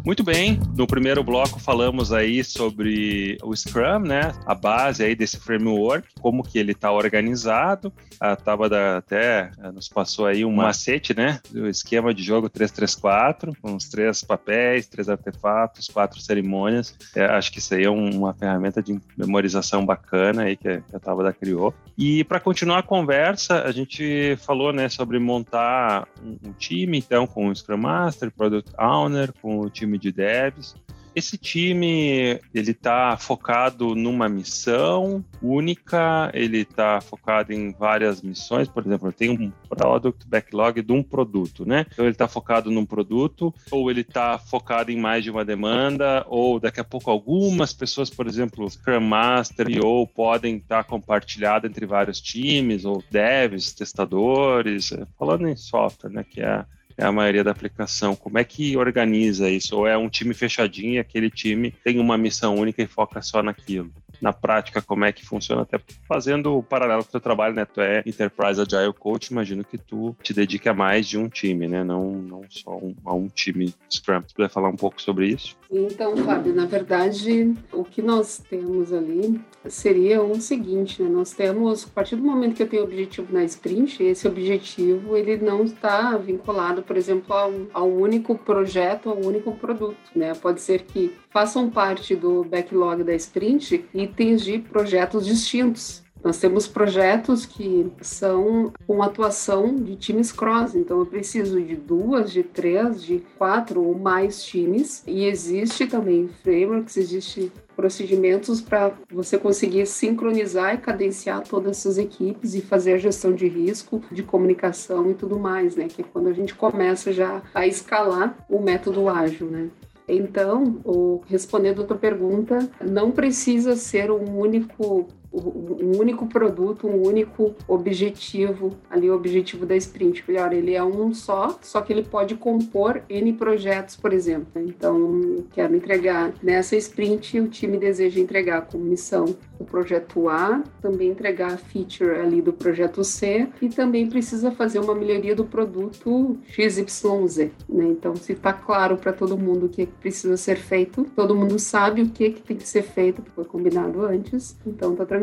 Muito 0.10 0.24
bem, 0.24 0.60
no 0.76 0.88
primeiro 0.88 1.24
bloco 1.24 1.60
falamos 1.60 2.12
aí 2.12 2.44
sobre 2.44 3.38
o 3.44 3.56
Scrum, 3.56 4.00
né? 4.00 4.34
A 4.44 4.56
base 4.56 5.04
aí 5.04 5.14
desse 5.14 5.38
framework, 5.38 6.08
como 6.20 6.42
que 6.42 6.58
ele 6.58 6.72
está 6.72 6.92
organizado. 6.92 7.94
A 8.20 8.36
Tabata 8.36 8.98
até 8.98 9.52
eh, 9.56 9.72
nos 9.72 9.88
passou 9.88 10.26
aí 10.26 10.44
um 10.44 10.52
macete, 10.52 11.16
né? 11.16 11.40
Do 11.52 11.70
esquema 11.70 12.12
de 12.12 12.24
jogo 12.24 12.50
334, 12.50 13.54
com 13.62 13.76
os 13.76 13.88
três 13.88 14.24
papéis, 14.24 14.88
três 14.88 15.10
artefatos, 15.10 15.88
quatro 15.88 16.20
cerimônias. 16.20 16.98
É, 17.16 17.26
acho 17.26 17.52
que 17.52 17.60
isso 17.60 17.76
aí 17.76 17.84
é 17.84 17.92
um, 17.92 18.10
uma 18.10 18.34
ferramenta 18.34 18.82
de 18.82 19.00
memorização 19.16 19.86
bacana 19.86 20.46
aí 20.46 20.58
que 20.58 20.82
a 20.92 21.00
Tabata 21.00 21.32
criou. 21.34 21.72
E 21.96 22.24
para 22.24 22.40
continuar 22.40 22.80
a 22.80 22.84
conversa, 22.84 23.62
a 23.62 23.72
gente 23.72 24.36
falou, 24.38 24.74
né, 24.74 24.90
sobre 24.90 25.20
montar 25.20 26.08
um, 26.24 26.50
um 26.50 26.54
time, 26.54 26.98
então, 26.98 27.28
com 27.28 27.50
o 27.50 27.56
Scrum 27.56 27.78
Master, 27.78 28.32
Product 28.32 28.72
Owner, 28.80 29.32
com 29.40 29.60
o 29.60 29.70
time 29.70 29.99
de 30.00 30.12
devs. 30.12 30.76
Esse 31.16 31.38
time 31.38 32.40
ele 32.54 32.72
está 32.72 33.18
focado 33.18 33.96
numa 33.96 34.30
missão 34.30 35.26
única, 35.42 36.30
ele 36.34 36.60
está 36.60 37.02
focado 37.02 37.52
em 37.52 37.72
várias 37.72 38.22
missões. 38.22 38.68
Por 38.68 38.86
exemplo, 38.86 39.12
tem 39.12 39.30
um 39.30 39.52
product 39.68 40.28
backlog 40.28 40.82
de 40.82 40.92
um 40.94 41.02
produto, 41.02 41.66
né? 41.66 41.86
Então 41.92 42.06
ele 42.06 42.14
está 42.14 42.28
focado 42.28 42.70
num 42.70 42.86
produto, 42.86 43.54
ou 43.72 43.90
ele 43.90 44.02
está 44.02 44.38
focado 44.38 44.92
em 44.92 44.98
mais 44.98 45.24
de 45.24 45.32
uma 45.32 45.44
demanda, 45.44 46.26
ou 46.30 46.60
daqui 46.60 46.80
a 46.80 46.84
pouco 46.84 47.10
algumas 47.10 47.74
pessoas, 47.74 48.10
por 48.10 48.28
exemplo, 48.28 48.70
Scrum 48.70 49.02
Master 49.02 49.68
ou 49.84 50.06
podem 50.08 50.58
estar 50.58 50.84
tá 50.84 51.62
entre 51.66 51.86
vários 51.86 52.22
times, 52.22 52.86
ou 52.86 53.04
devs, 53.10 53.74
testadores, 53.74 54.94
falando 55.18 55.48
em 55.50 55.56
software, 55.56 56.12
né? 56.12 56.24
Que 56.24 56.42
é 56.42 56.64
é 57.00 57.06
a 57.06 57.12
maioria 57.12 57.44
da 57.44 57.52
aplicação. 57.52 58.16
Como 58.16 58.38
é 58.38 58.44
que 58.44 58.76
organiza 58.76 59.50
isso? 59.50 59.78
Ou 59.78 59.88
é 59.88 59.98
um 59.98 60.10
time 60.10 60.34
fechadinho 60.34 60.94
e 60.94 61.00
aquele 61.00 61.30
time 61.30 61.74
tem 61.84 61.98
uma 61.98 62.18
missão 62.18 62.56
única 62.56 62.84
e 62.84 62.88
foca 62.88 63.22
só 63.22 63.42
naquilo? 63.42 63.90
na 64.22 64.34
prática 64.34 64.82
como 64.82 65.06
é 65.06 65.12
que 65.12 65.26
funciona, 65.26 65.62
até 65.62 65.80
fazendo 66.08 66.58
o 66.58 66.64
paralelo 66.64 67.04
com 67.04 67.10
o 67.10 67.12
teu 67.12 67.22
trabalho, 67.22 67.56
né? 67.56 67.66
Tu 67.66 67.82
é 67.82 68.04
Enterprise 68.06 68.62
Agile 68.62 68.94
Coach, 68.94 69.28
imagino 69.28 69.64
que 69.64 69.78
tu 69.78 70.16
te 70.22 70.34
dedique 70.34 70.68
a 70.68 70.74
mais 70.74 71.08
de 71.08 71.18
um 71.18 71.30
time, 71.30 71.68
né? 71.68 71.84
Não, 71.84 72.12
não 72.12 72.42
só 72.50 72.78
um, 72.78 72.96
a 73.06 73.14
um 73.14 73.28
time 73.28 73.74
Scrum. 73.90 74.22
Tu 74.22 74.36
puder 74.36 74.50
falar 74.50 74.70
um 74.70 74.76
pouco 74.76 75.02
sobre 75.02 75.28
isso? 75.28 75.56
Então, 75.72 76.16
Fábio, 76.18 76.54
na 76.54 76.66
verdade, 76.66 77.54
o 77.72 77.84
que 77.84 78.02
nós 78.02 78.44
temos 78.50 78.92
ali 78.92 79.40
seria 79.68 80.22
o 80.22 80.40
seguinte, 80.42 81.02
né? 81.02 81.10
Nós 81.10 81.32
temos, 81.32 81.86
a 81.86 81.90
partir 81.90 82.16
do 82.16 82.24
momento 82.24 82.56
que 82.56 82.64
eu 82.64 82.68
tenho 82.68 82.84
objetivo 82.84 83.32
na 83.32 83.44
sprint, 83.44 84.04
esse 84.04 84.28
objetivo, 84.28 85.16
ele 85.16 85.38
não 85.38 85.64
está 85.64 86.18
vinculado, 86.18 86.82
por 86.90 86.98
exemplo, 86.98 87.32
ao, 87.36 87.54
ao 87.72 87.88
único 87.88 88.36
projeto, 88.36 89.12
ao 89.12 89.18
único 89.20 89.52
produto, 89.52 89.96
né? 90.16 90.34
Pode 90.34 90.60
ser 90.60 90.82
que 90.82 91.16
façam 91.30 91.70
parte 91.70 92.16
do 92.16 92.44
backlog 92.44 93.04
da 93.04 93.14
sprint 93.14 93.86
itens 93.94 94.42
de 94.42 94.58
projetos 94.58 95.28
distintos. 95.28 96.04
Nós 96.24 96.38
temos 96.38 96.68
projetos 96.68 97.46
que 97.46 97.92
são 98.02 98.74
com 98.86 99.02
atuação 99.02 99.76
de 99.76 99.96
times 99.96 100.32
cross, 100.32 100.76
então 100.76 101.00
eu 101.00 101.06
preciso 101.06 101.62
de 101.62 101.76
duas, 101.76 102.32
de 102.32 102.44
três, 102.44 103.02
de 103.02 103.24
quatro 103.38 103.82
ou 103.82 103.98
mais 103.98 104.44
times. 104.44 105.02
E 105.08 105.26
existe 105.26 105.88
também 105.88 106.30
frameworks, 106.44 106.98
existe 106.98 107.52
procedimentos 107.76 108.60
para 108.60 108.92
você 109.10 109.38
conseguir 109.38 109.86
sincronizar 109.86 110.76
e 110.76 110.80
cadenciar 110.80 111.42
todas 111.48 111.78
essas 111.78 111.98
equipes 111.98 112.54
e 112.54 112.62
fazer 112.62 112.94
a 112.94 112.98
gestão 112.98 113.34
de 113.34 113.48
risco, 113.48 114.02
de 114.12 114.22
comunicação 114.22 115.10
e 115.10 115.14
tudo 115.14 115.40
mais, 115.40 115.78
né? 115.78 115.88
Que 115.88 116.02
é 116.02 116.06
quando 116.12 116.28
a 116.28 116.34
gente 116.34 116.54
começa 116.54 117.14
já 117.14 117.42
a 117.56 117.66
escalar 117.66 118.46
o 118.50 118.60
método 118.60 119.08
ágil, 119.08 119.48
né? 119.48 119.70
Então, 120.10 121.22
respondendo 121.28 121.84
a 121.84 121.86
tua 121.86 121.96
pergunta, 121.96 122.68
não 122.82 123.12
precisa 123.12 123.76
ser 123.76 124.12
um 124.12 124.38
único 124.38 125.08
um 125.32 125.98
único 125.98 126.28
produto, 126.28 126.88
um 126.88 127.06
único 127.06 127.56
objetivo, 127.68 128.76
ali 128.90 129.10
o 129.10 129.16
objetivo 129.16 129.66
da 129.66 129.76
sprint. 129.76 130.24
Melhor, 130.28 130.54
ele 130.54 130.74
é 130.74 130.84
um 130.84 131.14
só, 131.14 131.58
só 131.62 131.82
que 131.82 131.94
ele 131.94 132.04
pode 132.04 132.36
compor 132.36 133.02
N 133.10 133.34
projetos, 133.34 133.96
por 133.96 134.12
exemplo. 134.12 134.48
Então, 134.56 135.46
quero 135.52 135.76
entregar 135.76 136.34
nessa 136.42 136.76
sprint, 136.76 137.40
o 137.40 137.48
time 137.48 137.78
deseja 137.78 138.20
entregar 138.20 138.62
como 138.64 138.84
missão 138.84 139.36
o 139.60 139.66
projeto 139.66 140.30
A, 140.30 140.64
também 140.82 141.10
entregar 141.10 141.54
a 141.54 141.58
feature 141.58 142.12
ali 142.12 142.42
do 142.42 142.54
projeto 142.54 143.04
C 143.04 143.50
e 143.62 143.68
também 143.68 144.08
precisa 144.08 144.52
fazer 144.52 144.80
uma 144.80 144.96
melhoria 144.96 145.36
do 145.36 145.44
produto 145.44 146.38
XYZ. 146.48 147.52
Né? 147.68 147.86
Então, 147.90 148.16
se 148.16 148.32
está 148.32 148.54
claro 148.54 148.98
para 148.98 149.12
todo 149.12 149.38
mundo 149.38 149.66
o 149.66 149.70
que 149.70 149.86
precisa 149.86 150.38
ser 150.38 150.56
feito, 150.56 151.06
todo 151.16 151.36
mundo 151.36 151.60
sabe 151.60 152.02
o 152.02 152.10
que, 152.10 152.32
que 152.32 152.42
tem 152.42 152.56
que 152.56 152.68
ser 152.68 152.84
feito, 152.84 153.22
que 153.22 153.32
foi 153.32 153.44
combinado 153.44 154.02
antes, 154.02 154.58
então 154.66 154.96
tá 154.96 155.06
tranquilo. 155.06 155.19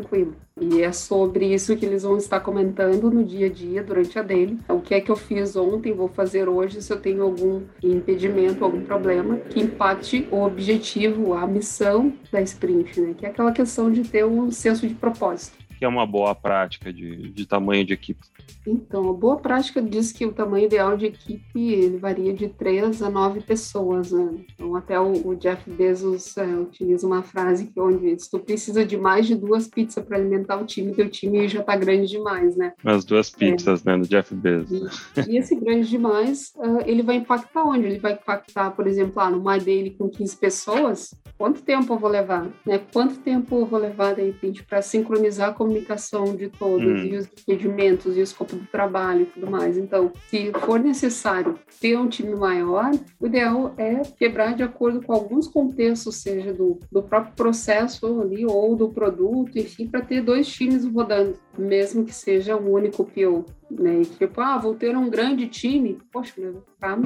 E 0.60 0.82
é 0.82 0.90
sobre 0.90 1.52
isso 1.52 1.76
que 1.76 1.84
eles 1.84 2.02
vão 2.02 2.16
estar 2.16 2.40
comentando 2.40 3.10
no 3.10 3.22
dia 3.22 3.46
a 3.46 3.50
dia, 3.50 3.82
durante 3.82 4.18
a 4.18 4.22
dele. 4.22 4.58
O 4.68 4.80
que 4.80 4.94
é 4.94 5.00
que 5.00 5.10
eu 5.10 5.16
fiz 5.16 5.54
ontem, 5.54 5.92
vou 5.92 6.08
fazer 6.08 6.48
hoje, 6.48 6.80
se 6.80 6.92
eu 6.92 7.00
tenho 7.00 7.22
algum 7.22 7.62
impedimento, 7.82 8.64
algum 8.64 8.82
problema 8.82 9.36
que 9.36 9.60
impacte 9.60 10.26
o 10.30 10.42
objetivo, 10.42 11.34
a 11.34 11.46
missão 11.46 12.12
da 12.32 12.40
sprint, 12.40 13.00
né? 13.00 13.14
Que 13.16 13.26
é 13.26 13.28
aquela 13.28 13.52
questão 13.52 13.90
de 13.90 14.02
ter 14.02 14.24
um 14.24 14.50
senso 14.50 14.88
de 14.88 14.94
propósito 14.94 15.65
que 15.78 15.84
é 15.84 15.88
uma 15.88 16.06
boa 16.06 16.34
prática 16.34 16.92
de, 16.92 17.30
de 17.30 17.46
tamanho 17.46 17.84
de 17.84 17.92
equipe? 17.92 18.20
Então, 18.66 19.08
a 19.10 19.12
boa 19.12 19.36
prática 19.36 19.80
diz 19.80 20.12
que 20.12 20.26
o 20.26 20.32
tamanho 20.32 20.66
ideal 20.66 20.96
de 20.96 21.06
equipe 21.06 21.88
varia 21.98 22.32
de 22.34 22.48
3 22.48 23.02
a 23.02 23.10
9 23.10 23.40
pessoas. 23.40 24.10
Né? 24.10 24.44
Então, 24.54 24.74
até 24.74 24.98
o, 24.98 25.28
o 25.28 25.36
Jeff 25.36 25.70
Bezos 25.70 26.36
é, 26.36 26.46
utiliza 26.46 27.06
uma 27.06 27.22
frase 27.22 27.66
que 27.66 27.80
onde 27.80 28.18
se 28.18 28.30
tu 28.30 28.38
precisa 28.38 28.84
de 28.84 28.96
mais 28.96 29.26
de 29.26 29.34
duas 29.34 29.68
pizzas 29.68 30.04
para 30.04 30.16
alimentar 30.16 30.56
o 30.56 30.66
time, 30.66 30.94
teu 30.94 31.08
time 31.08 31.46
já 31.48 31.60
está 31.60 31.76
grande 31.76 32.08
demais, 32.08 32.56
né? 32.56 32.72
As 32.84 33.04
duas 33.04 33.32
é. 33.34 33.38
pizzas, 33.38 33.86
é. 33.86 33.90
né, 33.90 33.98
do 33.98 34.08
Jeff 34.08 34.34
Bezos. 34.34 35.10
E, 35.16 35.32
e 35.32 35.38
esse 35.38 35.54
grande 35.54 35.88
demais, 35.88 36.52
uh, 36.56 36.82
ele 36.86 37.02
vai 37.02 37.16
impactar 37.16 37.64
onde? 37.64 37.86
Ele 37.86 37.98
vai 37.98 38.14
impactar, 38.14 38.70
por 38.70 38.86
exemplo, 38.86 39.14
lá 39.16 39.30
no 39.30 39.38
My 39.38 39.60
Daily 39.60 39.90
com 39.90 40.08
15 40.08 40.36
pessoas, 40.36 41.14
quanto 41.38 41.62
tempo 41.62 41.92
eu 41.92 41.98
vou 41.98 42.10
levar? 42.10 42.48
Né? 42.64 42.80
Quanto 42.92 43.18
tempo 43.20 43.56
eu 43.60 43.66
vou 43.66 43.78
levar, 43.78 44.14
de 44.14 44.22
repente, 44.22 44.64
para 44.64 44.82
sincronizar 44.82 45.54
com 45.54 45.65
comunicação 45.66 46.36
de 46.36 46.48
todos 46.48 47.00
hum. 47.00 47.04
e 47.04 47.16
os 47.16 47.26
pedimentos 47.44 48.16
e 48.16 48.20
o 48.20 48.22
escopo 48.22 48.54
do 48.54 48.66
trabalho 48.66 49.22
e 49.22 49.26
tudo 49.26 49.50
mais. 49.50 49.76
Então, 49.76 50.12
se 50.28 50.52
for 50.64 50.78
necessário 50.78 51.58
ter 51.80 51.98
um 51.98 52.08
time 52.08 52.34
maior, 52.36 52.90
o 53.20 53.26
ideal 53.26 53.74
é 53.76 54.02
quebrar 54.16 54.54
de 54.54 54.62
acordo 54.62 55.02
com 55.02 55.12
alguns 55.12 55.48
contextos, 55.48 56.16
seja 56.16 56.52
do, 56.52 56.78
do 56.90 57.02
próprio 57.02 57.34
processo 57.34 58.20
ali 58.20 58.46
ou 58.46 58.76
do 58.76 58.88
produto, 58.88 59.58
enfim, 59.58 59.88
para 59.88 60.00
ter 60.00 60.22
dois 60.22 60.46
times 60.46 60.84
rodando, 60.86 61.36
mesmo 61.62 62.04
que 62.04 62.14
seja 62.14 62.56
um 62.56 62.70
único 62.70 63.04
PO. 63.04 63.44
Né? 63.70 64.02
E 64.02 64.04
tipo, 64.04 64.40
ah, 64.40 64.58
vou 64.58 64.74
ter 64.74 64.96
um 64.96 65.10
grande 65.10 65.48
time, 65.48 65.98
poxa, 66.12 66.32
vai 66.36 66.52
ficar 66.52 66.98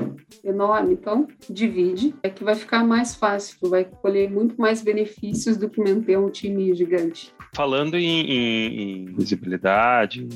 enorme. 0.45 0.93
Então, 0.93 1.27
divide, 1.49 2.15
é 2.23 2.29
que 2.29 2.45
vai 2.45 2.55
ficar 2.55 2.85
mais 2.85 3.15
fácil, 3.15 3.57
vai 3.69 3.85
colher 3.85 4.31
muito 4.31 4.61
mais 4.61 4.83
benefícios 4.83 5.57
do 5.57 5.71
que 5.71 5.81
manter 5.81 6.19
um 6.19 6.31
time 6.31 6.75
gigante. 6.75 7.33
Falando 7.55 7.97
em, 7.97 8.21
em, 8.21 9.03
em 9.03 9.05
visibilidade, 9.15 10.29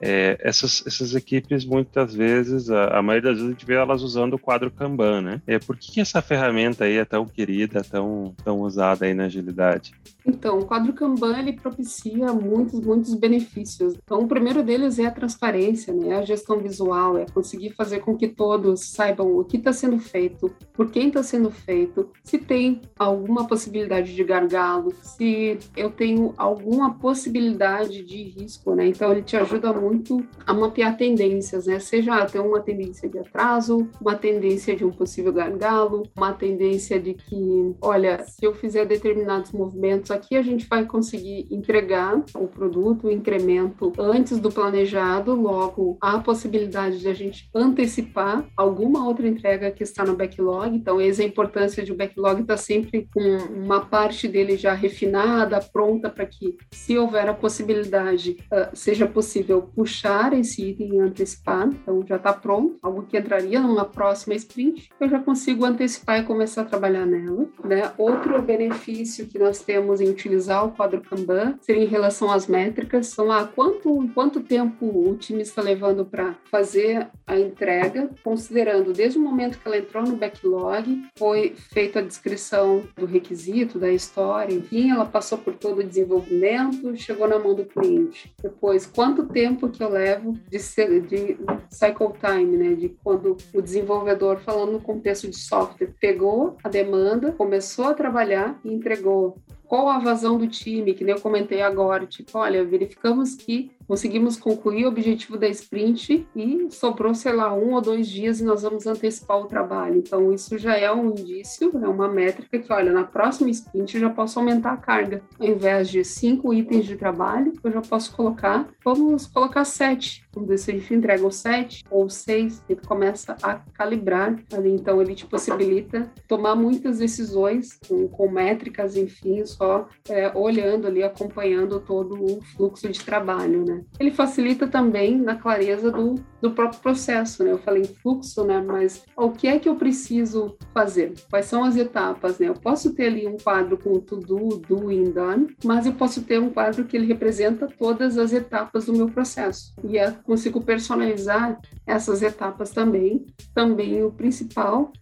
é, 0.00 0.38
essas, 0.40 0.84
essas 0.86 1.14
equipes, 1.14 1.64
muitas 1.64 2.14
vezes, 2.14 2.70
a, 2.70 2.98
a, 2.98 3.02
maioria 3.02 3.30
das 3.30 3.38
vezes, 3.38 3.48
a 3.48 3.52
gente 3.52 3.66
vê 3.66 3.74
elas 3.74 4.02
usando 4.02 4.34
o 4.34 4.38
quadro 4.38 4.70
Kanban, 4.70 5.20
né? 5.20 5.42
É, 5.46 5.58
por 5.58 5.76
que, 5.76 5.92
que 5.92 6.00
essa 6.00 6.22
ferramenta 6.22 6.84
aí 6.84 6.96
é 6.96 7.04
tão 7.04 7.26
querida, 7.26 7.82
tão, 7.82 8.34
tão 8.44 8.60
usada 8.60 9.06
aí 9.06 9.14
na 9.14 9.24
agilidade? 9.24 9.92
Então, 10.24 10.58
o 10.58 10.66
quadro 10.66 10.92
Kanban, 10.92 11.38
ele 11.38 11.54
propicia 11.54 12.32
muitos, 12.32 12.80
muitos 12.80 13.14
benefícios. 13.14 13.94
Então, 14.04 14.20
o 14.20 14.28
primeiro 14.28 14.62
deles 14.62 14.98
é 14.98 15.06
a 15.06 15.10
transparência, 15.10 15.92
né? 15.92 16.16
A 16.16 16.22
gestão 16.22 16.58
visual, 16.58 17.16
é 17.16 17.24
conseguir 17.24 17.70
fazer 17.70 18.00
com 18.00 18.16
que 18.16 18.28
todos 18.28 18.80
saibam 18.80 19.38
o 19.38 19.44
que 19.44 19.56
está 19.56 19.72
sendo 19.72 19.98
feito, 19.98 20.54
por 20.74 20.90
quem 20.90 21.08
está 21.08 21.22
sendo 21.22 21.50
feito, 21.50 22.10
se 22.22 22.38
tem 22.38 22.82
alguma 22.98 23.46
possibilidade 23.46 24.14
de 24.14 24.22
gargalo, 24.22 24.92
se 25.02 25.58
eu 25.76 25.90
tenho 25.90 26.34
alguma 26.36 26.94
possibilidade 26.94 28.02
de 28.02 28.22
risco, 28.22 28.74
né? 28.74 28.86
Então, 28.86 29.10
ele 29.10 29.22
te 29.22 29.36
ajuda 29.36 29.72
muito 29.72 29.87
muito 29.88 30.26
a 30.46 30.52
mapear 30.52 30.96
tendências, 30.96 31.66
né? 31.66 31.78
Seja 31.78 32.24
ter 32.26 32.40
uma 32.40 32.60
tendência 32.60 33.08
de 33.08 33.18
atraso, 33.18 33.88
uma 34.00 34.14
tendência 34.14 34.76
de 34.76 34.84
um 34.84 34.90
possível 34.90 35.32
gargalo, 35.32 36.02
uma 36.16 36.32
tendência 36.32 37.00
de 37.00 37.14
que, 37.14 37.74
olha, 37.80 38.24
se 38.24 38.44
eu 38.44 38.54
fizer 38.54 38.84
determinados 38.84 39.52
movimentos 39.52 40.10
aqui, 40.10 40.36
a 40.36 40.42
gente 40.42 40.66
vai 40.68 40.84
conseguir 40.84 41.46
entregar 41.50 42.22
o 42.34 42.46
produto, 42.46 43.06
o 43.06 43.10
incremento 43.10 43.92
antes 43.98 44.38
do 44.38 44.50
planejado, 44.50 45.34
logo 45.34 45.96
há 46.02 46.16
a 46.16 46.20
possibilidade 46.20 46.98
de 46.98 47.08
a 47.08 47.14
gente 47.14 47.48
antecipar 47.54 48.46
alguma 48.56 49.06
outra 49.06 49.26
entrega 49.26 49.70
que 49.70 49.82
está 49.82 50.04
no 50.04 50.16
backlog. 50.16 50.74
Então, 50.74 51.00
é 51.00 51.08
a 51.08 51.24
importância 51.24 51.82
de 51.82 51.92
o 51.92 51.96
backlog 51.96 52.42
estar 52.42 52.56
sempre 52.56 53.08
com 53.12 53.36
uma 53.54 53.80
parte 53.80 54.28
dele 54.28 54.56
já 54.56 54.74
refinada, 54.74 55.60
pronta 55.60 56.10
para 56.10 56.26
que, 56.26 56.56
se 56.72 56.98
houver 56.98 57.28
a 57.28 57.34
possibilidade, 57.34 58.36
uh, 58.52 58.68
seja 58.74 59.06
possível 59.06 59.70
puxar 59.78 60.32
esse 60.32 60.70
item 60.70 61.00
antecipar. 61.00 61.68
Então, 61.68 62.04
já 62.04 62.16
está 62.16 62.32
pronto, 62.32 62.76
algo 62.82 63.02
que 63.02 63.16
entraria 63.16 63.60
numa 63.60 63.84
próxima 63.84 64.34
sprint, 64.34 64.90
eu 64.98 65.08
já 65.08 65.20
consigo 65.20 65.64
antecipar 65.64 66.18
e 66.18 66.24
começar 66.24 66.62
a 66.62 66.64
trabalhar 66.64 67.06
nela. 67.06 67.46
Né? 67.62 67.92
Outro 67.96 68.42
benefício 68.42 69.28
que 69.28 69.38
nós 69.38 69.60
temos 69.62 70.00
em 70.00 70.10
utilizar 70.10 70.66
o 70.66 70.72
quadro 70.72 71.00
Kanban 71.00 71.54
seria 71.60 71.84
em 71.84 71.86
relação 71.86 72.28
às 72.28 72.48
métricas. 72.48 73.06
São 73.06 73.26
lá 73.26 73.46
quanto, 73.46 74.10
quanto 74.12 74.40
tempo 74.40 74.84
o 74.84 75.14
time 75.14 75.42
está 75.42 75.62
levando 75.62 76.04
para 76.04 76.34
fazer 76.50 77.06
a 77.24 77.38
entrega, 77.38 78.10
considerando 78.24 78.92
desde 78.92 79.16
o 79.16 79.22
momento 79.22 79.60
que 79.60 79.68
ela 79.68 79.78
entrou 79.78 80.02
no 80.02 80.16
backlog, 80.16 81.04
foi 81.16 81.54
feita 81.72 82.00
a 82.00 82.02
descrição 82.02 82.82
do 82.96 83.06
requisito, 83.06 83.78
da 83.78 83.92
história, 83.92 84.52
enfim, 84.52 84.90
ela 84.90 85.06
passou 85.06 85.38
por 85.38 85.54
todo 85.54 85.78
o 85.78 85.84
desenvolvimento, 85.84 86.96
chegou 86.96 87.28
na 87.28 87.38
mão 87.38 87.54
do 87.54 87.64
cliente. 87.64 88.34
Depois, 88.42 88.84
quanto 88.84 89.26
tempo 89.26 89.67
que 89.70 89.82
eu 89.82 89.88
levo 89.88 90.32
de, 90.48 90.58
de 91.00 91.38
cycle 91.70 92.12
time, 92.20 92.56
né, 92.56 92.74
de 92.74 92.88
quando 93.02 93.36
o 93.54 93.62
desenvolvedor, 93.62 94.38
falando 94.40 94.72
no 94.72 94.80
contexto 94.80 95.28
de 95.28 95.36
software, 95.36 95.94
pegou 96.00 96.56
a 96.62 96.68
demanda, 96.68 97.32
começou 97.32 97.86
a 97.86 97.94
trabalhar 97.94 98.58
e 98.64 98.72
entregou 98.72 99.36
qual 99.68 99.88
a 99.88 99.98
vazão 99.98 100.38
do 100.38 100.48
time, 100.48 100.94
que 100.94 101.04
nem 101.04 101.14
eu 101.14 101.20
comentei 101.20 101.60
agora, 101.60 102.06
tipo, 102.06 102.38
olha, 102.38 102.64
verificamos 102.64 103.34
que 103.34 103.70
conseguimos 103.86 104.36
concluir 104.36 104.84
o 104.84 104.88
objetivo 104.88 105.38
da 105.38 105.48
sprint 105.48 106.26
e 106.34 106.68
sobrou, 106.70 107.14
sei 107.14 107.32
lá, 107.32 107.54
um 107.54 107.74
ou 107.74 107.80
dois 107.80 108.08
dias 108.08 108.40
e 108.40 108.44
nós 108.44 108.62
vamos 108.62 108.86
antecipar 108.86 109.38
o 109.38 109.46
trabalho. 109.46 109.96
Então, 109.96 110.32
isso 110.32 110.58
já 110.58 110.76
é 110.76 110.92
um 110.92 111.10
indício, 111.10 111.70
é 111.82 111.88
uma 111.88 112.08
métrica 112.08 112.58
que, 112.58 112.72
olha, 112.72 112.92
na 112.92 113.04
próxima 113.04 113.50
sprint 113.50 113.94
eu 113.94 114.00
já 114.00 114.10
posso 114.10 114.38
aumentar 114.38 114.72
a 114.72 114.76
carga. 114.76 115.22
Ao 115.38 115.46
invés 115.46 115.88
de 115.88 116.04
cinco 116.04 116.52
itens 116.52 116.86
de 116.86 116.96
trabalho, 116.96 117.52
eu 117.62 117.70
já 117.70 117.80
posso 117.80 118.14
colocar, 118.14 118.68
vamos 118.84 119.26
colocar 119.26 119.64
sete. 119.64 120.27
Se 120.56 120.70
a 120.70 120.74
gente 120.74 120.94
entrega 120.94 121.26
o 121.26 121.30
sete 121.30 121.84
ou 121.90 122.08
seis, 122.08 122.62
ele 122.68 122.80
começa 122.86 123.36
a 123.42 123.56
calibrar 123.74 124.36
ali. 124.52 124.70
Então, 124.70 125.00
ele 125.00 125.14
te 125.14 125.26
possibilita 125.26 126.10
tomar 126.26 126.54
muitas 126.54 126.98
decisões 126.98 127.78
com, 127.88 128.08
com 128.08 128.30
métricas, 128.30 128.96
enfim, 128.96 129.44
só 129.44 129.88
é, 130.08 130.30
olhando 130.34 130.86
ali, 130.86 131.02
acompanhando 131.02 131.80
todo 131.80 132.14
o 132.14 132.42
fluxo 132.56 132.88
de 132.88 133.04
trabalho, 133.04 133.64
né? 133.64 133.82
Ele 133.98 134.10
facilita 134.10 134.66
também 134.66 135.16
na 135.16 135.36
clareza 135.36 135.90
do, 135.90 136.16
do 136.40 136.50
próprio 136.52 136.80
processo, 136.80 137.44
né? 137.44 137.52
Eu 137.52 137.58
falei 137.58 137.84
fluxo, 137.84 138.44
né? 138.44 138.60
Mas 138.60 139.04
o 139.16 139.30
que 139.30 139.48
é 139.48 139.58
que 139.58 139.68
eu 139.68 139.76
preciso 139.76 140.56
fazer? 140.74 141.14
Quais 141.30 141.46
são 141.46 141.64
as 141.64 141.76
etapas, 141.76 142.38
né? 142.38 142.48
Eu 142.48 142.54
posso 142.54 142.94
ter 142.94 143.06
ali 143.06 143.26
um 143.26 143.36
quadro 143.36 143.76
com 143.78 143.98
to 144.00 144.16
do, 144.16 144.58
doing, 144.58 145.10
done, 145.10 145.56
mas 145.64 145.86
eu 145.86 145.92
posso 145.92 146.22
ter 146.22 146.40
um 146.40 146.50
quadro 146.50 146.84
que 146.84 146.96
ele 146.96 147.06
representa 147.06 147.68
todas 147.78 148.18
as 148.18 148.32
etapas 148.32 148.86
do 148.86 148.92
meu 148.92 149.08
processo. 149.08 149.74
E 149.84 149.96
eu 149.96 150.12
consigo 150.28 150.60
personalizar 150.60 151.58
essas 151.86 152.22
etapas 152.22 152.70
também. 152.70 153.24
Também 153.54 154.04
o 154.04 154.12
principal, 154.12 154.92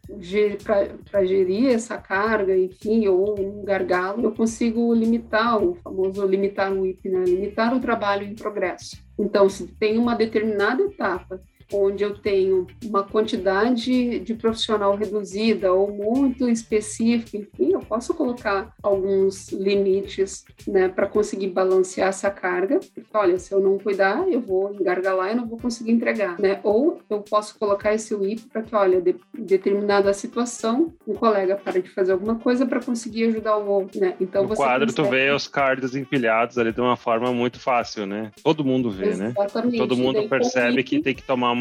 para 1.10 1.24
gerir 1.26 1.70
essa 1.70 1.98
carga, 1.98 2.56
enfim, 2.56 3.08
ou 3.08 3.38
um 3.38 3.64
gargalo, 3.64 4.22
eu 4.22 4.32
consigo 4.32 4.94
limitar 4.94 5.60
o 5.60 5.74
famoso 5.74 6.24
limitar 6.24 6.72
o 6.72 6.86
IP, 6.86 7.08
né? 7.08 7.24
Limitar 7.24 7.74
o 7.74 7.80
trabalho 7.80 8.24
em 8.24 8.36
progresso. 8.36 8.96
Então, 9.18 9.48
se 9.48 9.66
tem 9.66 9.98
uma 9.98 10.14
determinada 10.14 10.82
etapa 10.82 11.42
onde 11.72 12.04
eu 12.04 12.14
tenho 12.14 12.66
uma 12.84 13.02
quantidade 13.02 14.20
de 14.20 14.34
profissional 14.34 14.94
reduzida 14.96 15.72
ou 15.72 15.90
muito 15.92 16.48
específica, 16.48 17.36
enfim, 17.36 17.72
eu 17.72 17.80
posso 17.80 18.14
colocar 18.14 18.72
alguns 18.82 19.50
limites 19.52 20.44
né, 20.66 20.88
para 20.88 21.06
conseguir 21.06 21.48
balancear 21.48 22.08
essa 22.08 22.30
carga. 22.30 22.80
Porque, 22.94 23.16
olha, 23.16 23.38
se 23.38 23.52
eu 23.52 23.60
não 23.60 23.78
cuidar, 23.78 24.28
eu 24.28 24.40
vou 24.40 24.72
engargalar 24.74 25.32
e 25.32 25.34
não 25.34 25.46
vou 25.46 25.58
conseguir 25.58 25.92
entregar. 25.92 26.38
Né? 26.38 26.60
Ou 26.62 27.00
eu 27.10 27.20
posso 27.20 27.58
colocar 27.58 27.94
esse 27.94 28.14
WIP 28.14 28.42
para 28.52 28.62
que, 28.62 28.74
olha, 28.74 29.00
de, 29.00 29.16
determinada 29.36 30.12
situação, 30.12 30.94
um 31.06 31.14
colega 31.14 31.56
para 31.56 31.80
de 31.80 31.88
fazer 31.88 32.12
alguma 32.12 32.36
coisa 32.36 32.66
para 32.66 32.80
conseguir 32.80 33.24
ajudar 33.24 33.56
o 33.56 33.68
outro. 33.68 34.00
Né? 34.00 34.14
Então, 34.20 34.44
no 34.44 34.54
quadro, 34.54 34.86
consegue... 34.86 35.08
tu 35.08 35.10
vê 35.10 35.30
os 35.30 35.48
cards 35.48 35.94
empilhados 35.94 36.58
ali 36.58 36.72
de 36.72 36.80
uma 36.80 36.96
forma 36.96 37.32
muito 37.32 37.58
fácil, 37.58 38.06
né? 38.06 38.30
Todo 38.42 38.64
mundo 38.64 38.90
vê, 38.90 39.14
né? 39.14 39.28
Exatamente. 39.28 39.72
né? 39.72 39.78
Todo 39.78 39.96
mundo 39.96 40.28
percebe 40.28 40.82
que 40.82 41.00
tem 41.00 41.14
que 41.14 41.22
tomar 41.22 41.55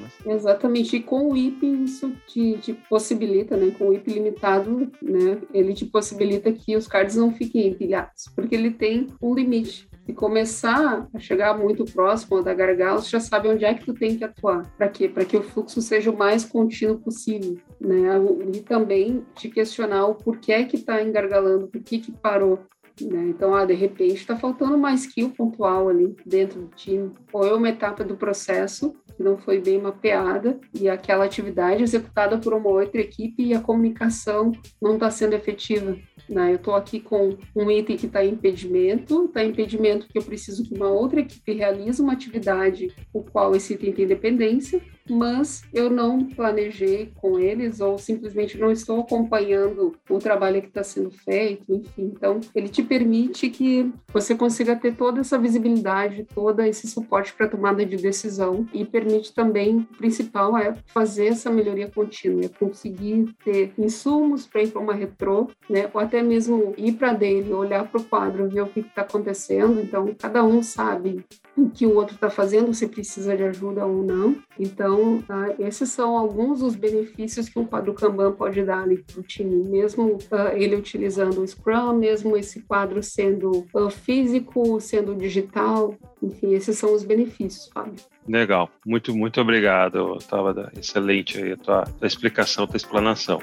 né? 0.00 0.08
Exatamente. 0.26 0.96
E 0.96 1.02
com 1.02 1.30
o 1.30 1.36
IP 1.36 1.66
isso 1.66 2.12
te, 2.26 2.58
te, 2.58 2.72
possibilita, 2.72 3.56
né? 3.56 3.72
Com 3.76 3.88
o 3.88 3.94
IP 3.94 4.12
limitado, 4.12 4.90
né? 5.02 5.40
Ele 5.52 5.74
te 5.74 5.84
possibilita 5.84 6.52
que 6.52 6.76
os 6.76 6.86
cards 6.86 7.16
não 7.16 7.32
fiquem 7.32 7.68
empilhados, 7.68 8.24
porque 8.34 8.54
ele 8.54 8.70
tem 8.70 9.08
um 9.20 9.34
limite. 9.34 9.88
Se 10.06 10.12
começar 10.12 11.08
a 11.14 11.18
chegar 11.18 11.56
muito 11.56 11.84
próximo 11.84 12.42
da 12.42 12.54
gargalo, 12.54 13.02
já 13.02 13.20
sabe 13.20 13.48
onde 13.48 13.64
é 13.64 13.74
que 13.74 13.84
tu 13.84 13.94
tem 13.94 14.16
que 14.16 14.24
atuar. 14.24 14.68
Para 14.76 14.88
quê? 14.88 15.08
Para 15.08 15.24
que 15.24 15.36
o 15.36 15.42
fluxo 15.42 15.80
seja 15.80 16.10
o 16.10 16.16
mais 16.16 16.44
contínuo 16.44 16.98
possível, 16.98 17.58
né? 17.80 18.08
E 18.54 18.60
também 18.60 19.24
te 19.34 19.48
questionar 19.48 20.06
o 20.06 20.14
porquê 20.14 20.64
que 20.64 20.76
está 20.76 21.02
engargalando, 21.02 21.68
por 21.68 21.80
que 21.80 21.98
que 21.98 22.12
parou. 22.12 22.58
Né? 23.00 23.28
Então, 23.28 23.54
ah, 23.54 23.64
de 23.64 23.74
repente 23.74 24.16
está 24.16 24.36
faltando 24.36 24.74
uma 24.74 24.92
skill 24.94 25.30
pontual 25.30 25.88
ali 25.88 26.14
dentro 26.26 26.62
do 26.62 26.68
time, 26.68 27.12
ou 27.32 27.46
é 27.46 27.54
uma 27.54 27.68
etapa 27.68 28.04
do 28.04 28.16
processo 28.16 28.94
que 29.20 29.22
não 29.22 29.36
foi 29.36 29.60
bem 29.60 29.78
mapeada 29.78 30.58
e 30.72 30.88
aquela 30.88 31.26
atividade 31.26 31.82
executada 31.82 32.38
por 32.38 32.54
uma 32.54 32.70
outra 32.70 33.02
equipe 33.02 33.42
e 33.42 33.52
a 33.52 33.60
comunicação 33.60 34.50
não 34.80 34.94
está 34.94 35.10
sendo 35.10 35.34
efetiva. 35.34 35.94
Né? 36.26 36.52
Eu 36.52 36.56
estou 36.56 36.74
aqui 36.74 37.00
com 37.00 37.36
um 37.54 37.70
item 37.70 37.98
que 37.98 38.06
está 38.06 38.24
em 38.24 38.30
impedimento, 38.30 39.26
está 39.26 39.44
em 39.44 39.50
impedimento 39.50 40.08
que 40.08 40.16
eu 40.16 40.22
preciso 40.22 40.64
que 40.64 40.74
uma 40.74 40.88
outra 40.88 41.20
equipe 41.20 41.52
realize 41.52 42.00
uma 42.00 42.14
atividade 42.14 42.94
o 43.12 43.22
qual 43.22 43.54
esse 43.54 43.74
item 43.74 43.92
tem 43.92 44.06
dependência, 44.06 44.80
mas 45.10 45.62
eu 45.72 45.90
não 45.90 46.24
planejei 46.24 47.12
com 47.20 47.38
eles 47.38 47.80
ou 47.80 47.98
simplesmente 47.98 48.58
não 48.58 48.70
estou 48.70 49.00
acompanhando 49.00 49.94
o 50.08 50.18
trabalho 50.18 50.62
que 50.62 50.68
está 50.68 50.82
sendo 50.82 51.10
feito, 51.10 51.74
enfim. 51.74 52.12
Então, 52.14 52.40
ele 52.54 52.68
te 52.68 52.82
permite 52.82 53.50
que 53.50 53.90
você 54.12 54.34
consiga 54.34 54.76
ter 54.76 54.94
toda 54.96 55.20
essa 55.20 55.38
visibilidade, 55.38 56.26
todo 56.34 56.60
esse 56.62 56.86
suporte 56.86 57.32
para 57.32 57.48
tomada 57.48 57.84
de 57.84 57.96
decisão 57.96 58.66
e 58.72 58.84
permite 58.84 59.34
também, 59.34 59.78
o 59.78 59.96
principal 59.96 60.56
é 60.56 60.74
fazer 60.86 61.26
essa 61.26 61.50
melhoria 61.50 61.88
contínua, 61.88 62.44
é 62.44 62.48
conseguir 62.48 63.34
ter 63.44 63.72
insumos 63.78 64.46
para 64.46 64.62
ir 64.62 64.68
para 64.68 64.80
uma 64.80 64.94
retrô, 64.94 65.48
né, 65.68 65.88
ou 65.92 66.00
até 66.00 66.22
mesmo 66.22 66.74
ir 66.76 66.92
para 66.92 67.12
dele, 67.12 67.52
olhar 67.52 67.88
para 67.88 68.00
o 68.00 68.04
quadro, 68.04 68.48
ver 68.48 68.62
o 68.62 68.66
que 68.66 68.80
está 68.80 69.02
acontecendo. 69.02 69.80
Então, 69.80 70.14
cada 70.18 70.44
um 70.44 70.62
sabe 70.62 71.24
o 71.56 71.68
que 71.68 71.86
o 71.86 71.94
outro 71.94 72.14
está 72.14 72.30
fazendo, 72.30 72.72
se 72.72 72.88
precisa 72.88 73.36
de 73.36 73.42
ajuda 73.42 73.84
ou 73.84 74.02
não. 74.02 74.36
Então, 74.58 75.22
tá? 75.22 75.54
esses 75.58 75.90
são 75.90 76.16
alguns 76.16 76.60
dos 76.60 76.74
benefícios 76.74 77.48
que 77.48 77.58
um 77.58 77.64
quadro 77.64 77.94
Kanban 77.94 78.32
pode 78.32 78.62
dar 78.62 78.80
para 78.80 79.20
o 79.20 79.22
time, 79.22 79.68
mesmo 79.68 80.14
uh, 80.14 80.54
ele 80.54 80.76
utilizando 80.76 81.40
o 81.40 81.46
Scrum, 81.46 81.94
mesmo 81.94 82.36
esse 82.36 82.60
quadro 82.62 83.02
sendo 83.02 83.66
uh, 83.74 83.90
físico, 83.90 84.80
sendo 84.80 85.14
digital, 85.14 85.94
enfim, 86.22 86.54
esses 86.54 86.76
são 86.78 86.94
os 86.94 87.04
benefícios, 87.04 87.70
Fábio. 87.72 87.94
Legal, 88.28 88.70
muito, 88.86 89.14
muito 89.14 89.40
obrigado, 89.40 90.18
Tava 90.28 90.70
excelente 90.76 91.42
aí 91.42 91.52
a 91.52 91.56
tua, 91.56 91.82
tua 91.82 92.06
explicação, 92.06 92.66
tua 92.66 92.76
explanação. 92.76 93.40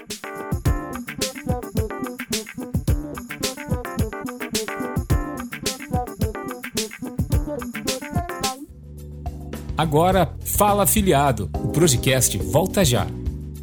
Agora, 9.77 10.31
Fala 10.43 10.83
Afiliado, 10.83 11.51
o 11.53 11.67
Projecast 11.67 12.35
volta 12.39 12.83
já. 12.83 13.05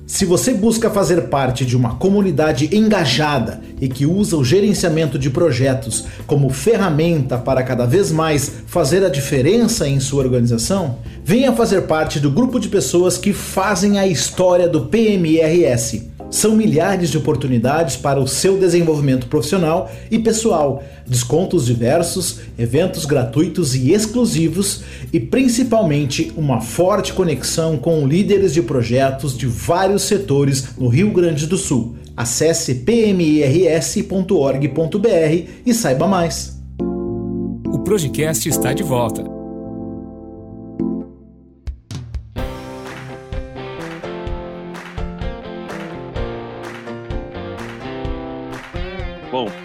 Se 0.07 0.25
você 0.25 0.55
busca 0.55 0.89
fazer 0.89 1.23
parte 1.23 1.65
de 1.65 1.77
uma 1.77 1.97
comunidade 1.97 2.71
engajada 2.73 3.61
e 3.81 3.89
que 3.89 4.07
usa 4.07 4.37
o 4.37 4.45
gerenciamento 4.45 5.19
de 5.19 5.29
projetos 5.29 6.05
como 6.25 6.51
ferramenta 6.51 7.37
para 7.37 7.65
cada 7.65 7.85
vez 7.85 8.13
mais 8.13 8.49
fazer 8.65 9.05
a 9.05 9.09
diferença 9.09 9.89
em 9.89 9.99
sua 9.99 10.23
organização, 10.23 10.99
venha 11.25 11.53
fazer 11.53 11.83
parte 11.83 12.21
do 12.21 12.31
grupo 12.31 12.61
de 12.61 12.69
pessoas 12.69 13.19
que 13.19 13.33
fazem 13.33 13.99
a 13.99 14.07
história 14.07 14.69
do 14.69 14.87
PMRS 14.87 16.14
São 16.35 16.57
milhares 16.57 17.11
de 17.11 17.17
oportunidades 17.17 17.97
para 17.97 18.19
o 18.19 18.27
seu 18.27 18.59
desenvolvimento 18.59 19.29
profissional 19.29 19.89
e 20.11 20.19
pessoal, 20.19 20.83
descontos 21.07 21.65
diversos, 21.65 22.41
eventos 22.59 23.05
gratuitos 23.05 23.77
e 23.77 23.93
exclusivos 23.93 24.83
e 25.13 25.21
principalmente 25.21 26.33
uma 26.37 26.61
forte 26.61 27.13
conexão 27.13 27.77
com 27.77 28.05
líderes 28.05 28.53
de 28.53 28.61
projetos 28.63 29.39
de 29.39 29.47
vários 29.47 30.03
setores 30.03 30.77
no 30.77 30.89
Rio 30.89 31.13
Grande 31.13 31.47
do 31.47 31.57
Sul. 31.57 31.95
Acesse 32.17 32.75
pmirs.org.br 32.75 34.29
e 35.65 35.73
saiba 35.73 36.09
mais. 36.09 36.61
O 37.73 37.79
Projecast 37.85 38.49
está 38.49 38.73
de 38.73 38.83
volta. 38.83 39.44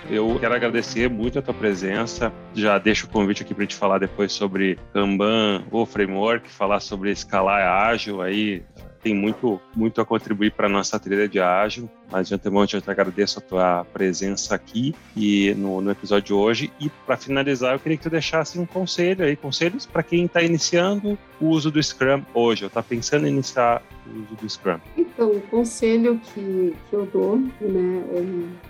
Eu 0.10 0.38
quero 0.40 0.56
agradecer 0.56 1.10
muito 1.10 1.38
a 1.38 1.42
tua 1.42 1.54
presença. 1.54 2.34
Já 2.54 2.78
deixo 2.78 3.06
o 3.06 3.10
convite 3.10 3.44
aqui 3.44 3.54
para 3.54 3.66
te 3.66 3.76
falar 3.76 4.00
depois 4.00 4.32
sobre 4.32 4.78
Kanban 4.94 5.64
ou 5.72 5.86
framework, 5.86 6.50
falar 6.50 6.80
sobre 6.80 7.12
escalar 7.12 7.62
ágil 7.62 8.22
aí 8.22 8.64
tem 9.02 9.16
muito, 9.16 9.62
muito 9.76 10.02
a 10.02 10.06
contribuir 10.06 10.52
para 10.52 10.68
a 10.68 10.70
nossa 10.70 11.00
trilha 11.00 11.28
de 11.28 11.40
ágil. 11.40 11.90
Mas 12.12 12.28
de 12.28 12.36
antemão, 12.36 12.64
eu 12.64 12.82
te 12.82 12.90
agradeço 12.90 13.40
a 13.40 13.42
tua 13.42 13.86
presença 13.86 14.56
aqui 14.56 14.96
e 15.16 15.54
no, 15.56 15.82
no 15.82 15.92
episódio 15.92 16.28
de 16.28 16.34
hoje. 16.34 16.72
E 16.80 16.90
para 16.90 17.18
finalizar, 17.18 17.74
eu 17.74 17.80
queria 17.80 17.98
que 17.98 18.04
tu 18.04 18.10
deixasse 18.10 18.58
um 18.60 18.66
conselho 18.66 19.26
aí, 19.26 19.36
conselhos 19.36 19.86
para 19.86 20.04
quem 20.04 20.26
está 20.26 20.42
iniciando 20.42 21.18
o 21.40 21.48
uso 21.48 21.72
do 21.72 21.82
Scrum 21.82 22.24
hoje, 22.34 22.64
ou 22.64 22.68
está 22.68 22.84
pensando 22.84 23.26
em 23.26 23.32
iniciar 23.32 23.82
o 24.06 24.20
uso 24.24 24.36
do 24.42 24.50
Scrum. 24.50 24.80
Então, 24.98 25.32
o 25.32 25.42
conselho 25.42 26.20
que, 26.34 26.76
que 26.90 26.96
eu 26.96 27.06
dou, 27.06 27.38
né, 27.38 28.04
é, 28.12 28.24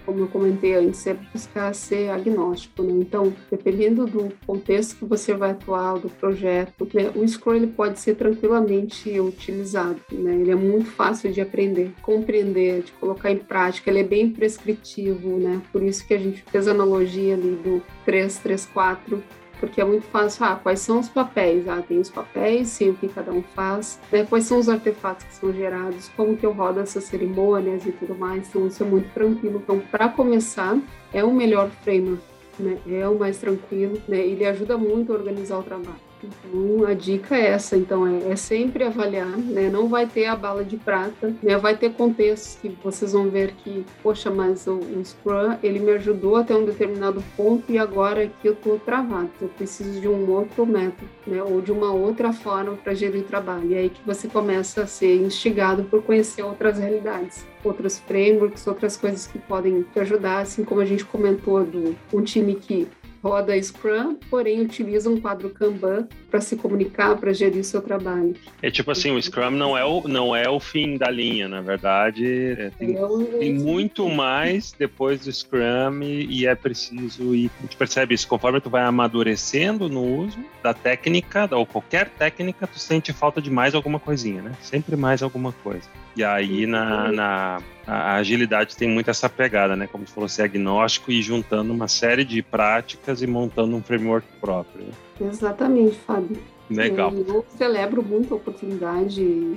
como 0.05 0.19
eu 0.19 0.27
comentei 0.27 0.75
antes, 0.75 1.05
é 1.07 1.13
buscar 1.13 1.73
ser 1.73 2.09
agnóstico. 2.09 2.83
Né? 2.83 2.93
Então, 2.99 3.33
dependendo 3.49 4.05
do 4.05 4.31
contexto 4.45 4.97
que 4.97 5.05
você 5.05 5.33
vai 5.33 5.51
atuar, 5.51 5.97
do 5.99 6.09
projeto, 6.09 6.87
né, 6.93 7.11
o 7.15 7.27
Scrum 7.27 7.55
ele 7.55 7.67
pode 7.67 7.99
ser 7.99 8.15
tranquilamente 8.15 9.19
utilizado. 9.19 9.99
Né? 10.11 10.35
Ele 10.35 10.51
é 10.51 10.55
muito 10.55 10.91
fácil 10.91 11.31
de 11.31 11.41
aprender, 11.41 11.91
compreender, 12.01 12.83
de 12.83 12.91
colocar 12.93 13.28
em 13.31 13.37
prática. 13.37 13.89
Ele 13.89 13.99
é 13.99 14.03
bem 14.03 14.29
prescritivo, 14.31 15.37
né? 15.37 15.61
Por 15.71 15.83
isso 15.83 16.05
que 16.05 16.13
a 16.13 16.19
gente 16.19 16.43
fez 16.51 16.67
a 16.67 16.71
analogia 16.71 17.33
ali 17.33 17.55
do 17.55 17.81
334 18.05 19.23
porque 19.59 19.81
é 19.81 19.83
muito 19.83 20.05
fácil, 20.07 20.45
ah, 20.45 20.55
quais 20.55 20.79
são 20.79 20.99
os 20.99 21.09
papéis? 21.09 21.67
Ah, 21.67 21.83
tem 21.85 21.99
os 21.99 22.09
papéis, 22.09 22.69
sim, 22.69 22.91
o 22.91 22.95
que 22.95 23.07
cada 23.09 23.31
um 23.31 23.43
faz, 23.43 23.99
né? 24.11 24.25
Quais 24.25 24.45
são 24.45 24.57
os 24.57 24.69
artefatos 24.69 25.25
que 25.25 25.35
são 25.35 25.51
gerados, 25.51 26.09
como 26.15 26.37
que 26.37 26.45
eu 26.45 26.53
rodo 26.53 26.79
essas 26.79 27.03
cerimônias 27.03 27.85
e 27.85 27.91
tudo 27.91 28.15
mais, 28.15 28.47
então 28.47 28.67
isso 28.67 28.81
é 28.81 28.85
muito 28.85 29.13
tranquilo. 29.13 29.59
Então, 29.61 29.79
para 29.91 30.07
começar, 30.07 30.77
é 31.13 31.23
o 31.23 31.33
melhor 31.33 31.69
framework, 31.83 32.23
né? 32.57 32.77
É 32.87 33.07
o 33.07 33.19
mais 33.19 33.37
tranquilo, 33.37 34.01
né? 34.07 34.19
Ele 34.19 34.45
ajuda 34.45 34.77
muito 34.77 35.11
a 35.11 35.15
organizar 35.15 35.59
o 35.59 35.63
trabalho. 35.63 36.08
Então, 36.23 36.85
a 36.85 36.93
dica 36.93 37.35
é 37.35 37.47
essa, 37.47 37.77
então, 37.77 38.05
é, 38.05 38.31
é, 38.31 38.35
sempre 38.35 38.83
avaliar, 38.83 39.37
né? 39.37 39.69
Não 39.69 39.87
vai 39.87 40.05
ter 40.05 40.25
a 40.25 40.35
bala 40.35 40.63
de 40.63 40.77
prata, 40.77 41.33
né? 41.41 41.57
Vai 41.57 41.77
ter 41.77 41.93
contextos 41.93 42.57
que 42.61 42.69
vocês 42.83 43.13
vão 43.13 43.29
ver 43.29 43.53
que, 43.53 43.85
poxa, 44.03 44.29
mas 44.29 44.67
o, 44.67 44.75
o 44.75 45.03
Scrum, 45.03 45.57
ele 45.63 45.79
me 45.79 45.91
ajudou 45.91 46.35
até 46.35 46.55
um 46.55 46.65
determinado 46.65 47.23
ponto 47.37 47.71
e 47.71 47.77
agora 47.77 48.23
aqui 48.23 48.47
eu 48.47 48.55
tô 48.55 48.77
travado, 48.77 49.29
eu 49.41 49.47
preciso 49.49 49.99
de 49.99 50.07
um 50.07 50.29
outro 50.29 50.65
método, 50.65 51.09
né? 51.25 51.41
Ou 51.41 51.61
de 51.61 51.71
uma 51.71 51.91
outra 51.91 52.33
forma 52.33 52.73
para 52.75 52.93
gerir 52.93 53.23
trabalho. 53.23 53.71
E 53.71 53.73
é 53.75 53.79
aí 53.79 53.89
que 53.89 54.01
você 54.05 54.27
começa 54.27 54.83
a 54.83 54.87
ser 54.87 55.15
instigado 55.15 55.83
por 55.83 56.03
conhecer 56.03 56.43
outras 56.43 56.77
realidades 56.77 57.45
outros 57.63 57.99
frameworks, 57.99 58.65
outras 58.67 58.95
coisas 58.95 59.27
que 59.27 59.37
podem 59.37 59.83
te 59.83 59.99
ajudar, 59.99 60.39
assim 60.39 60.63
como 60.63 60.81
a 60.81 60.85
gente 60.85 61.05
comentou 61.05 61.63
do 61.63 61.95
um 62.13 62.21
time 62.21 62.55
que 62.55 62.87
roda 63.23 63.61
Scrum, 63.61 64.15
porém 64.29 64.61
utiliza 64.61 65.09
um 65.09 65.19
quadro 65.19 65.49
Kanban 65.49 66.07
para 66.29 66.41
se 66.41 66.55
comunicar, 66.55 67.15
para 67.17 67.33
gerir 67.33 67.63
seu 67.63 67.81
trabalho. 67.81 68.35
É 68.61 68.69
tipo 68.69 68.91
assim, 68.91 69.11
o 69.11 69.21
Scrum 69.21 69.51
não 69.51 69.77
é 69.77 69.83
o, 69.83 70.07
não 70.07 70.35
é 70.35 70.49
o 70.49 70.59
fim 70.59 70.97
da 70.97 71.09
linha, 71.09 71.47
na 71.47 71.61
verdade, 71.61 72.25
é, 72.25 72.71
tem, 72.77 72.95
é 72.95 73.37
tem, 73.39 73.53
muito 73.53 74.07
mais 74.09 74.71
depois 74.71 75.21
do 75.21 75.31
Scrum 75.31 76.01
e, 76.01 76.41
e, 76.41 76.47
é 76.47 76.55
preciso, 76.55 77.35
e 77.35 77.49
a 77.59 77.61
gente 77.63 77.75
percebe 77.75 78.13
isso, 78.13 78.27
conforme 78.27 78.61
tu 78.61 78.69
vai 78.69 78.83
amadurecendo 78.83 79.89
no 79.89 80.03
uso 80.03 80.39
da 80.63 80.73
técnica, 80.73 81.49
ou 81.51 81.65
qualquer 81.65 82.09
técnica, 82.09 82.67
tu 82.67 82.79
sente 82.79 83.11
falta 83.11 83.41
de 83.41 83.49
mais 83.49 83.73
alguma 83.73 83.99
coisinha, 83.99 84.41
né? 84.41 84.51
Sempre 84.61 84.95
mais 84.95 85.23
alguma 85.23 85.51
coisa. 85.51 85.87
E 86.15 86.23
aí 86.23 86.65
na, 86.65 87.11
na 87.11 87.61
a 87.89 88.15
agilidade 88.17 88.77
tem 88.77 88.87
muito 88.87 89.09
essa 89.09 89.27
pegada, 89.27 89.75
né? 89.75 89.87
Como 89.87 90.05
você 90.05 90.13
falou, 90.13 90.29
ser 90.29 90.43
agnóstico 90.43 91.11
e 91.11 91.23
juntando 91.23 91.73
uma 91.73 91.87
série 91.87 92.23
de 92.23 92.43
práticas 92.43 93.08
e 93.21 93.27
montando 93.27 93.75
um 93.75 93.81
framework 93.81 94.27
próprio. 94.39 94.85
Exatamente, 95.19 95.97
Fábio. 95.97 96.37
Legal. 96.69 97.11
Eu 97.11 97.43
celebro 97.57 98.03
muito 98.03 98.33
a 98.33 98.37
oportunidade 98.37 99.15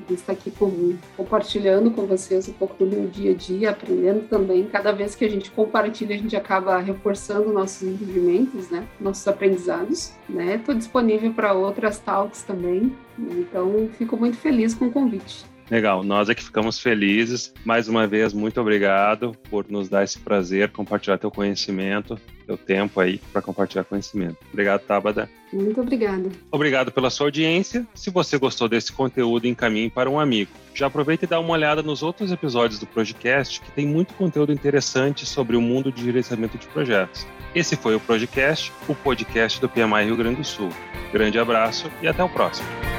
de 0.09 0.15
estar 0.15 0.33
aqui 0.33 0.51
com, 0.51 0.97
compartilhando 1.15 1.91
com 1.91 2.07
vocês 2.07 2.49
um 2.49 2.53
pouco 2.55 2.75
do 2.83 2.87
meu 2.87 3.07
dia 3.07 3.33
a 3.33 3.35
dia, 3.35 3.71
aprendendo 3.71 4.27
também. 4.29 4.65
Cada 4.65 4.93
vez 4.93 5.15
que 5.15 5.25
a 5.25 5.29
gente 5.29 5.51
compartilha, 5.51 6.15
a 6.15 6.19
gente 6.19 6.35
acaba 6.35 6.79
reforçando 6.79 7.53
nossos 7.53 7.83
entendimentos, 7.83 8.71
né? 8.71 8.87
Nossos 8.99 9.29
aprendizados, 9.29 10.13
né? 10.27 10.57
Estou 10.57 10.75
disponível 10.75 11.33
para 11.35 11.53
outras 11.53 11.99
talks 11.99 12.43
também. 12.43 12.97
Né? 13.19 13.35
Então, 13.41 13.91
fico 13.99 14.17
muito 14.17 14.39
feliz 14.39 14.75
com 14.75 14.87
o 14.87 14.91
convite. 14.91 15.52
Legal, 15.71 16.03
nós 16.03 16.29
é 16.29 16.35
que 16.35 16.43
ficamos 16.43 16.79
felizes. 16.79 17.53
Mais 17.65 17.89
uma 17.89 18.07
vez, 18.07 18.33
muito 18.33 18.61
obrigado 18.61 19.37
por 19.49 19.67
nos 19.69 19.89
dar 19.89 20.05
esse 20.05 20.19
prazer, 20.19 20.71
compartilhar 20.71 21.19
teu 21.19 21.31
conhecimento, 21.31 22.19
teu 22.47 22.57
tempo 22.57 23.01
aí 23.01 23.21
para 23.33 23.41
compartilhar 23.41 23.85
conhecimento. 23.85 24.37
Obrigado, 24.53 24.83
Tabada. 24.83 25.31
Muito 25.53 25.81
obrigada. 25.81 26.31
Obrigado 26.51 26.91
pela 26.91 27.11
sua 27.11 27.27
audiência. 27.27 27.87
Se 27.95 28.11
você 28.11 28.39
gostou 28.39 28.69
desse 28.69 28.93
conteúdo, 28.93 29.47
encaminhe 29.47 29.91
para 29.91 30.11
um 30.11 30.19
amigo. 30.19 30.51
Já 30.75 30.87
aproveita 30.87 31.25
e 31.25 31.29
dá 31.29 31.39
uma 31.39 31.53
olhada 31.53 31.83
nos 31.83 32.03
outros 32.03 32.33
episódios 32.33 32.79
do 32.79 32.87
podcast, 32.87 33.61
que 33.61 33.71
tem 33.73 33.87
muito 33.87 34.15
conteúdo 34.15 34.53
interessante 34.53 35.27
sobre 35.27 35.57
o 35.57 35.61
mundo 35.61 35.93
de 35.93 36.05
gerenciamento 36.05 36.59
de 36.59 36.67
projetos. 36.67 37.27
Esse 37.55 37.77
foi 37.77 37.95
o 37.95 38.01
Projecast, 38.01 38.73
o 38.89 38.95
podcast 38.95 39.61
do 39.61 39.69
PMI 39.69 40.05
Rio 40.05 40.17
Grande 40.17 40.37
do 40.37 40.45
Sul. 40.45 40.71
Grande 41.13 41.39
abraço 41.39 41.91
e 42.01 42.09
até 42.09 42.25
o 42.25 42.29
próximo. 42.29 42.92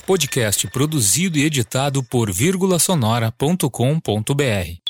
Podcast 0.08 0.67
produzido 0.67 1.38
e 1.38 1.43
editado 1.43 2.04
por 2.04 2.32
vírgulasonora.com.br. 2.32 4.81